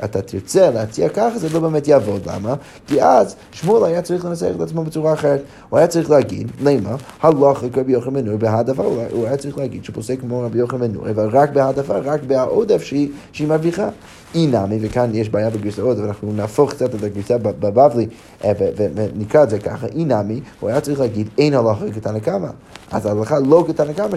אתה 0.04 0.22
תרצה 0.22 0.70
להציע 0.70 1.10
ככה, 1.10 1.38
זה 1.38 1.50
לא 1.50 1.60
באמת 1.60 1.88
יעבוד. 1.88 2.22
למה? 2.30 2.56
כי 2.88 3.04
אז 3.04 3.36
שמואל 3.52 3.84
היה 3.84 4.02
צריך 4.02 4.26
לנסח 4.26 4.48
את 4.56 4.62
עצמו 4.62 4.84
בצורה 4.84 5.14
אחרת. 5.14 5.42
הוא 5.70 5.78
היה 5.78 5.88
צריך 5.88 6.10
להגיד, 6.10 6.52
למה? 6.62 6.96
הלך 7.22 7.64
רבי 7.78 7.92
יוחנן 7.92 8.14
בן 8.14 8.26
נורי 8.26 8.38
בהעדפה, 8.38 8.84
הוא 9.12 9.26
היה 9.26 9.38
צריך 9.38 9.58
להגיד 9.58 9.86
שפוסק 9.86 10.20
כמו 10.22 10.42
רבי 10.42 10.60
יוחנן 10.60 10.80
בן 10.80 10.92
נורי, 10.92 11.12
אבל 11.12 11.30
רק 11.30 11.50
בהעדפה, 11.50 11.98
רק 11.98 12.24
בעודף 12.24 12.84
שהיא 12.84 13.48
מרוויחה. 13.48 13.90
אינמי, 14.36 14.78
וכאן 14.82 15.16
יש 15.16 15.30
בעיה 15.30 15.50
בגרסאות, 15.50 15.98
ואנחנו 15.98 16.34
נהפוך 16.34 16.72
קצת 16.72 16.96
את 16.96 17.04
הגרסה 17.04 17.38
בבבלי 17.38 18.08
אה, 18.44 18.52
ונקרא 18.96 19.44
את 19.44 19.50
זה 19.50 19.60
ככה, 19.60 19.88
אינמי, 19.88 20.42
הוא 20.60 20.70
היה 20.70 20.82
צריך 20.82 21.00
להגיד 21.00 21.30
אין 21.38 21.54
הלכה 21.54 21.92
כתנא 21.96 22.20
קמא. 22.20 22.50
אז 22.92 23.06
ההלכה 23.06 23.40
לא 23.40 23.66
כתנא 23.68 23.94
קמא, 23.94 24.16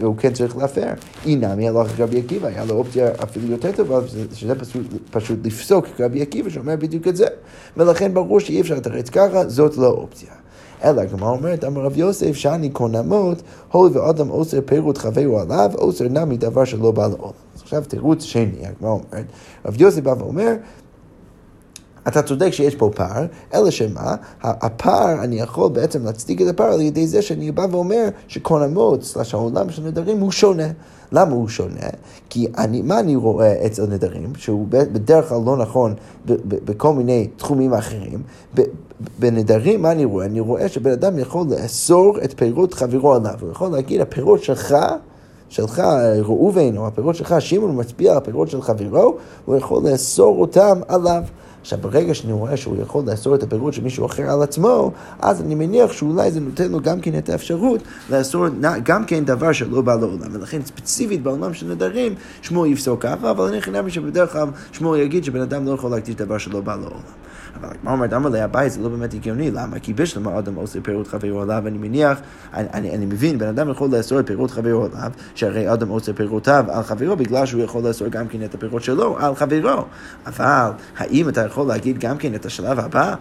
והוא 0.00 0.16
כן 0.18 0.33
צריך 0.34 0.56
להפר. 0.56 0.88
אינמי 1.26 1.68
הלכה 1.68 1.96
כרבי 1.96 2.18
עקיבא, 2.18 2.48
היה 2.48 2.64
לו 2.64 2.74
אופציה 2.74 3.08
אפילו 3.22 3.50
יותר 3.50 3.72
טובה, 3.72 4.00
שזה 4.34 4.54
פשוט, 4.54 4.86
פשוט 5.10 5.38
לפסוק 5.44 5.86
כרבי 5.96 6.22
עקיבא 6.22 6.50
שאומר 6.50 6.76
בדיוק 6.76 7.08
את 7.08 7.16
זה. 7.16 7.26
ולכן 7.76 8.14
ברור 8.14 8.40
שאי 8.40 8.60
אפשר 8.60 8.74
לתרץ 8.74 9.08
ככה, 9.10 9.48
זאת 9.48 9.76
לא 9.76 9.86
אופציה. 9.86 10.30
אלא 10.84 11.00
הגמרא 11.00 11.30
אומרת, 11.30 11.64
אמר 11.64 11.82
רב 11.82 11.98
יוסף, 11.98 12.32
שאני 12.32 12.70
קונמות, 12.70 13.42
הוי 13.72 13.90
ואדם 13.90 14.30
אוסר 14.30 14.60
פירוט 14.64 14.98
חברו 14.98 15.40
עליו, 15.40 15.70
אוסר 15.74 16.08
נמי 16.08 16.36
דבר 16.36 16.64
שלא 16.64 16.90
בא 16.90 17.06
לעולם. 17.06 17.32
אז 17.54 17.62
עכשיו 17.62 17.82
תירוץ 17.88 18.22
שני, 18.22 18.66
הגמרא 18.66 18.90
אומרת, 18.90 19.26
רב 19.66 19.80
יוסף 19.80 20.00
בא 20.00 20.14
ואומר, 20.18 20.54
אתה 22.08 22.22
צודק 22.22 22.50
שיש 22.50 22.74
פה 22.74 22.90
פער, 22.94 23.26
אלא 23.54 23.70
שמה, 23.70 24.14
הפער, 24.42 25.24
אני 25.24 25.40
יכול 25.40 25.70
בעצם 25.70 26.04
להצדיק 26.04 26.42
את 26.42 26.46
הפער 26.46 26.72
על 26.72 26.80
ידי 26.80 27.06
זה 27.06 27.22
שאני 27.22 27.52
בא 27.52 27.66
ואומר 27.70 28.08
שקונמות, 28.28 29.02
סלש 29.02 29.34
העולם 29.34 29.70
של 29.70 29.82
נדרים 29.82 30.20
הוא 30.20 30.30
שונה. 30.30 30.68
למה 31.12 31.32
הוא 31.32 31.48
שונה? 31.48 31.86
כי 32.30 32.46
אני, 32.58 32.82
מה 32.82 33.00
אני 33.00 33.16
רואה 33.16 33.66
אצל 33.66 33.86
נדרים, 33.86 34.32
שהוא 34.36 34.66
בדרך 34.68 35.28
כלל 35.28 35.40
לא 35.46 35.56
נכון 35.56 35.94
בכל 36.44 36.92
מיני 36.92 37.28
תחומים 37.36 37.74
אחרים, 37.74 38.22
בנדרים, 39.18 39.82
מה 39.82 39.92
אני 39.92 40.04
רואה? 40.04 40.26
אני 40.26 40.40
רואה 40.40 40.68
שבן 40.68 40.90
אדם 40.90 41.18
יכול 41.18 41.46
לאסור 41.50 42.18
את 42.24 42.34
פירות 42.36 42.74
חברו 42.74 43.14
עליו. 43.14 43.34
הוא 43.40 43.50
יכול 43.50 43.68
להגיד, 43.68 44.00
הפירות 44.00 44.42
שלך, 44.42 44.76
שלך, 45.48 45.82
ראובן, 46.18 46.76
או 46.76 46.86
הפירות 46.86 47.14
שלך, 47.14 47.34
שמעון, 47.38 47.80
מצביע 47.80 48.10
על 48.10 48.16
הפירות 48.16 48.50
של 48.50 48.62
חברו, 48.62 49.16
הוא 49.44 49.56
יכול 49.56 49.90
לאסור 49.90 50.40
אותם 50.40 50.80
עליו. 50.88 51.22
עכשיו, 51.64 51.78
ברגע 51.82 52.14
שאני 52.14 52.32
רואה 52.32 52.56
שהוא 52.56 52.76
יכול 52.82 53.04
לאסור 53.06 53.34
את 53.34 53.42
הפירות 53.42 53.74
של 53.74 53.82
מישהו 53.82 54.06
אחר 54.06 54.30
על 54.30 54.42
עצמו, 54.42 54.92
אז 55.20 55.40
אני 55.40 55.54
מניח 55.54 55.92
שאולי 55.92 56.30
זה 56.30 56.40
נותן 56.40 56.70
לו 56.70 56.80
גם 56.80 57.00
כן 57.00 57.18
את 57.18 57.28
האפשרות 57.28 57.80
לאסור 58.10 58.46
גם 58.82 59.04
כן 59.04 59.24
דבר 59.24 59.52
שלא 59.52 59.82
בא 59.82 59.94
לעולם. 59.94 60.28
ולכן 60.32 60.62
ספציפית 60.64 61.22
בעולם 61.22 61.54
של 61.54 61.66
נדרים, 61.66 62.14
שמו 62.42 62.66
יפסוק 62.66 63.02
ככה, 63.02 63.30
אבל 63.30 63.44
אני 63.48 63.60
חינמי 63.60 63.90
שבדרך 63.90 64.32
כלל 64.32 64.48
שמו 64.72 64.96
יגיד 64.96 65.24
שבן 65.24 65.40
אדם 65.40 65.66
לא 65.66 65.70
יכול 65.70 65.90
להקדיש 65.90 66.14
דבר 66.14 66.38
שלא 66.38 66.60
בא 66.60 66.74
לעולם. 66.74 67.23
אבל 67.60 67.68
הגמרא 67.68 67.92
אומרת, 67.92 68.12
אמר 68.12 68.28
לי, 68.28 68.40
הבית 68.40 68.72
זה 68.72 68.80
לא 68.80 68.88
באמת 68.88 69.14
הגיוני, 69.14 69.50
למה? 69.50 69.78
כי 69.78 69.92
בשלמה 69.92 70.38
אדם 70.38 70.54
עושה 70.54 70.80
פירות 70.82 71.06
חברו 71.06 71.42
עליו, 71.42 71.62
אני 71.66 71.78
מניח, 71.78 72.18
אני, 72.54 72.66
אני, 72.74 72.94
אני 72.94 73.06
מבין, 73.06 73.38
בן 73.38 73.48
אדם 73.48 73.70
יכול 73.70 73.88
לאסור 73.92 74.20
את 74.20 74.26
פירות 74.26 74.50
חברו 74.50 74.84
עליו, 74.84 75.10
שהרי 75.34 75.72
אדם 75.72 75.88
עושה 75.88 76.12
פירותיו 76.12 76.64
על 76.68 76.82
חברו, 76.82 77.16
בגלל 77.16 77.46
שהוא 77.46 77.62
יכול 77.62 77.82
לאסור 77.88 78.08
גם 78.08 78.28
כן 78.28 78.44
את 78.44 78.54
הפירות 78.54 78.82
שלו 78.82 79.16
על 79.18 79.34
חברו. 79.34 79.84
אבל 80.26 80.70
האם 80.96 81.28
אתה 81.28 81.40
יכול 81.40 81.66
להגיד 81.66 81.98
גם 81.98 82.16
כן 82.16 82.34
את 82.34 82.46
השלב 82.46 82.78
הבא? 82.78 83.14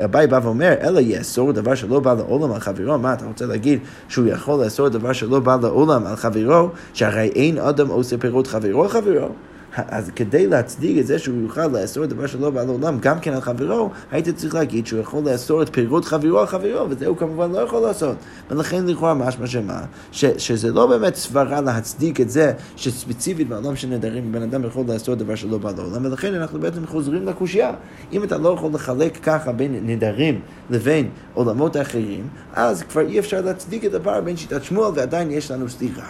הבית 0.00 0.30
בא 0.30 0.40
ואומר, 0.42 0.74
אלא 0.80 1.00
יאסור 1.00 1.52
דבר 1.52 1.74
שלא 1.74 2.00
בא 2.00 2.14
לעולם 2.14 2.52
על 2.52 2.60
חברו, 2.60 2.98
מה 2.98 3.12
אתה 3.12 3.24
רוצה 3.26 3.46
להגיד 3.46 3.80
שהוא 4.08 4.26
יכול 4.26 4.64
לאסור 4.64 4.88
דבר 4.88 5.12
שלא 5.12 5.40
בא 5.40 5.56
לעולם 5.62 6.06
על 6.06 6.16
חברו, 6.16 6.68
שהרי 6.94 7.30
אין 7.34 7.58
אדם 7.58 7.88
עושה 7.88 8.18
פירות 8.18 8.46
חברו 8.46 8.82
על 8.82 8.88
חברו? 8.88 9.28
אז 9.76 10.10
כדי 10.16 10.46
להצדיק 10.46 10.98
את 10.98 11.06
זה 11.06 11.18
שהוא 11.18 11.42
יוכל 11.42 11.66
לאסור 11.66 12.06
דבר 12.06 12.26
שלא 12.26 12.50
בא 12.50 12.62
לעולם 12.62 12.98
גם 13.00 13.20
כן 13.20 13.32
על 13.32 13.40
חברו, 13.40 13.90
היית 14.10 14.28
צריך 14.28 14.54
להגיד 14.54 14.86
שהוא 14.86 15.00
יכול 15.00 15.22
לאסור 15.24 15.62
את 15.62 15.68
פירות 15.72 16.04
חברו 16.04 16.40
על 16.40 16.46
חברו, 16.46 16.86
וזה 16.90 17.06
הוא 17.06 17.16
כמובן 17.16 17.52
לא 17.52 17.58
יכול 17.58 17.80
לעשות. 17.82 18.16
ולכן 18.50 18.86
לכאורה 18.86 19.14
משמע 19.14 19.46
שמה, 19.46 19.80
שזה 20.12 20.72
לא 20.72 20.86
באמת 20.86 21.14
סברה 21.14 21.60
להצדיק 21.60 22.20
את 22.20 22.30
זה 22.30 22.52
שספציפית 22.76 23.48
בעולם 23.48 23.76
של 23.76 23.88
נדרים 23.88 24.32
בן 24.32 24.42
אדם 24.42 24.64
יכול 24.64 24.84
לאסור 24.88 25.14
דבר 25.14 25.34
שלא 25.34 25.58
בא 25.58 25.70
לעולם, 25.76 26.04
ולכן 26.04 26.34
אנחנו 26.34 26.60
בעצם 26.60 26.86
חוזרים 26.86 27.26
לקושייה. 27.26 27.72
אם 28.12 28.24
אתה 28.24 28.38
לא 28.38 28.48
יכול 28.48 28.70
לחלק 28.74 29.18
ככה 29.22 29.52
בין 29.52 29.86
נדרים 29.86 30.40
לבין 30.70 31.08
עולמות 31.34 31.76
אחרים, 31.76 32.28
אז 32.54 32.82
כבר 32.82 33.00
אי 33.00 33.18
אפשר 33.18 33.40
להצדיק 33.40 33.84
את 33.84 33.94
הפער 33.94 34.20
בין 34.20 34.36
שיטת 34.36 34.64
שמואל 34.64 34.92
ועדיין 34.94 35.30
יש 35.30 35.50
לנו 35.50 35.68
סליחה. 35.68 36.06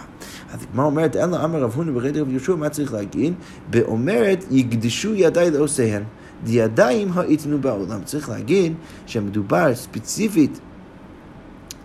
הגמרא 0.53 0.85
אומרת, 0.85 1.15
אלא 1.15 1.43
אמר 1.43 1.59
רב 1.63 1.73
הונא 1.75 1.91
ברד 1.91 2.17
רב 2.17 2.29
יהושע, 2.29 2.55
מה 2.55 2.69
צריך 2.69 2.93
להגיד? 2.93 3.33
באומרת, 3.69 4.45
יקדשו 4.51 5.13
ידיי 5.13 5.51
לעושיהן. 5.51 6.03
ידיים 6.47 7.11
היתנו 7.17 7.61
בעולם. 7.61 8.03
צריך 8.03 8.29
להגיד 8.29 8.73
שמדובר 9.05 9.75
ספציפית 9.75 10.59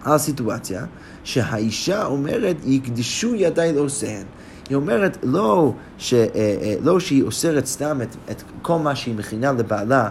על 0.04 0.18
סיטואציה 0.18 0.84
שהאישה 1.24 2.06
אומרת, 2.06 2.56
יקדשו 2.64 3.34
ידיי 3.34 3.72
לעושיהן. 3.72 4.26
היא 4.68 4.76
אומרת 4.76 5.18
לא, 5.22 5.72
ש, 5.98 6.14
אה, 6.14 6.28
אה, 6.34 6.74
לא 6.82 7.00
שהיא 7.00 7.22
אוסרת 7.22 7.66
סתם 7.66 8.02
את, 8.02 8.16
את 8.30 8.42
כל 8.62 8.78
מה 8.78 8.96
שהיא 8.96 9.14
מכינה 9.14 9.52
לבעלה 9.52 10.10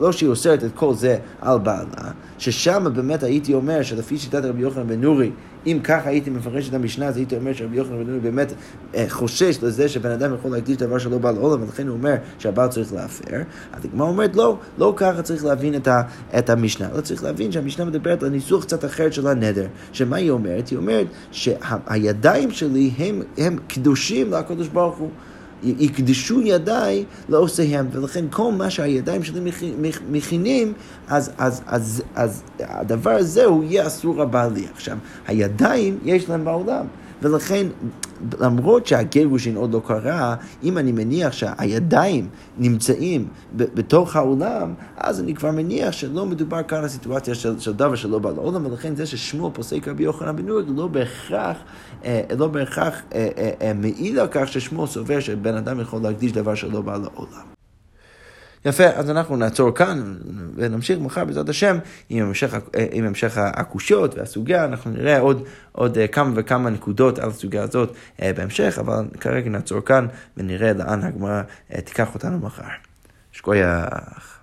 לא 0.00 0.12
שהיא 0.12 0.28
אוסרת 0.28 0.64
את 0.64 0.70
כל 0.74 0.94
זה 0.94 1.18
על 1.40 1.58
בעלה, 1.58 2.10
ששם 2.38 2.84
באמת 2.94 3.22
הייתי 3.22 3.54
אומר 3.54 3.82
שלפי 3.82 4.18
שיטת 4.18 4.44
רבי 4.44 4.62
יוחנן 4.62 4.86
בן 4.86 5.00
נורי, 5.00 5.30
אם 5.66 5.80
ככה 5.84 6.08
הייתי 6.08 6.30
מפרש 6.30 6.68
את 6.68 6.74
המשנה, 6.74 7.06
אז 7.06 7.16
הייתי 7.16 7.36
אומר 7.36 7.52
שרבי 7.52 7.76
יוחנן 7.76 7.98
בן 7.98 8.06
נורי 8.06 8.20
באמת 8.20 8.52
אה, 8.94 9.04
חושש 9.08 9.58
לזה 9.62 9.88
שבן 9.88 10.10
אדם 10.10 10.34
יכול 10.34 10.50
להקדיש 10.50 10.76
דבר 10.76 10.98
שלא 10.98 11.18
בא 11.18 11.30
לעולם, 11.30 11.62
ולכן 11.62 11.88
הוא 11.88 11.96
אומר 11.96 12.14
שהבעל 12.38 12.68
צריך 12.68 12.92
להפר. 12.92 13.36
אז 13.72 13.84
הגמרא 13.84 14.06
אומרת, 14.06 14.36
לא, 14.36 14.58
לא 14.78 14.92
ככה 14.96 15.22
צריך 15.22 15.44
להבין 15.44 15.74
את, 15.74 15.88
ה, 15.88 16.02
את 16.38 16.50
המשנה, 16.50 16.88
לא 16.96 17.00
צריך 17.00 17.24
להבין 17.24 17.52
שהמשנה 17.52 17.84
מדברת 17.84 18.22
על 18.22 18.28
ניסוח 18.28 18.64
קצת 18.64 18.84
אחרת 18.84 19.12
של 19.12 19.26
הנדר. 19.26 19.66
שמה 19.92 20.16
היא 20.16 20.30
אומרת? 20.30 20.68
היא 20.68 20.78
אומרת 20.78 21.06
שהידיים 21.32 22.50
שלי 22.50 22.90
הם, 22.98 23.22
הם 23.38 23.56
קדושים 23.68 24.32
לקדוש 24.32 24.68
ברוך 24.68 24.96
הוא. 24.96 25.10
יקדשו 25.62 26.40
ידיי 26.40 27.04
לעושיהם, 27.28 27.86
ולכן 27.92 28.24
כל 28.30 28.52
מה 28.52 28.70
שהידיים 28.70 29.22
שלי 29.24 29.40
מכינים, 30.10 30.72
אז, 31.08 31.30
אז, 31.38 31.62
אז, 31.66 32.02
אז 32.14 32.42
הדבר 32.60 33.10
הזה 33.10 33.44
הוא 33.44 33.64
יהיה 33.64 33.86
אסור 33.86 34.22
הבעלי. 34.22 34.66
עכשיו, 34.74 34.98
הידיים 35.26 35.98
יש 36.04 36.28
להם 36.28 36.44
בעולם. 36.44 36.86
ולכן, 37.22 37.66
למרות 38.40 38.86
שהגירושין 38.86 39.56
עוד 39.56 39.72
לא 39.72 39.82
קרה, 39.86 40.34
אם 40.62 40.78
אני 40.78 40.92
מניח 40.92 41.32
שהידיים 41.32 42.28
נמצאים 42.58 43.28
בתוך 43.54 44.16
העולם, 44.16 44.74
אז 44.96 45.20
אני 45.20 45.34
כבר 45.34 45.50
מניח 45.50 45.92
שלא 45.92 46.26
מדובר 46.26 46.62
כאן 46.62 46.78
על 46.78 46.88
סיטואציה 46.88 47.34
של, 47.34 47.60
של 47.60 47.72
דבר 47.72 47.94
שלא 47.94 48.18
בא 48.18 48.30
לעולם, 48.30 48.66
ולכן 48.66 48.96
זה 48.96 49.06
ששמואל 49.06 49.52
פוסק 49.54 49.88
רבי 49.88 50.02
יוחנן 50.02 50.36
בן 50.36 50.46
נורי 50.46 50.62
לא 50.76 50.86
בהכרח, 50.86 51.56
אה, 52.04 52.22
לא 52.38 52.48
בהכרח 52.48 53.02
אה, 53.14 53.28
אה, 53.38 53.50
אה, 53.62 53.72
מעיד 53.74 54.18
על 54.18 54.28
כך 54.30 54.48
ששמואל 54.48 54.86
סובר 54.86 55.20
שבן 55.20 55.54
אדם 55.54 55.80
יכול 55.80 56.02
להקדיש 56.02 56.32
דבר 56.32 56.54
שלא 56.54 56.80
בא 56.80 56.96
לעולם. 56.96 57.57
יפה, 58.68 58.86
אז 58.86 59.10
אנחנו 59.10 59.36
נעצור 59.36 59.74
כאן 59.74 60.14
ונמשיך 60.54 60.98
מחר 60.98 61.24
בעזרת 61.24 61.48
השם 61.48 61.78
עם 62.08 62.26
המשך, 62.26 62.54
עם 62.92 63.04
המשך 63.04 63.38
הקושיות 63.38 64.18
והסוגיה, 64.18 64.64
אנחנו 64.64 64.90
נראה 64.90 65.20
עוד, 65.20 65.42
עוד 65.72 65.98
כמה 66.12 66.30
וכמה 66.34 66.70
נקודות 66.70 67.18
על 67.18 67.28
הסוגיה 67.28 67.62
הזאת 67.62 67.92
אה, 68.22 68.32
בהמשך, 68.32 68.78
אבל 68.80 69.04
כרגע 69.20 69.50
נעצור 69.50 69.80
כאן 69.80 70.06
ונראה 70.36 70.72
לאן 70.72 71.02
הגמרא 71.02 71.42
אה, 71.74 71.80
תיקח 71.80 72.14
אותנו 72.14 72.38
מחר. 72.38 72.62
שכוייח. 73.32 74.37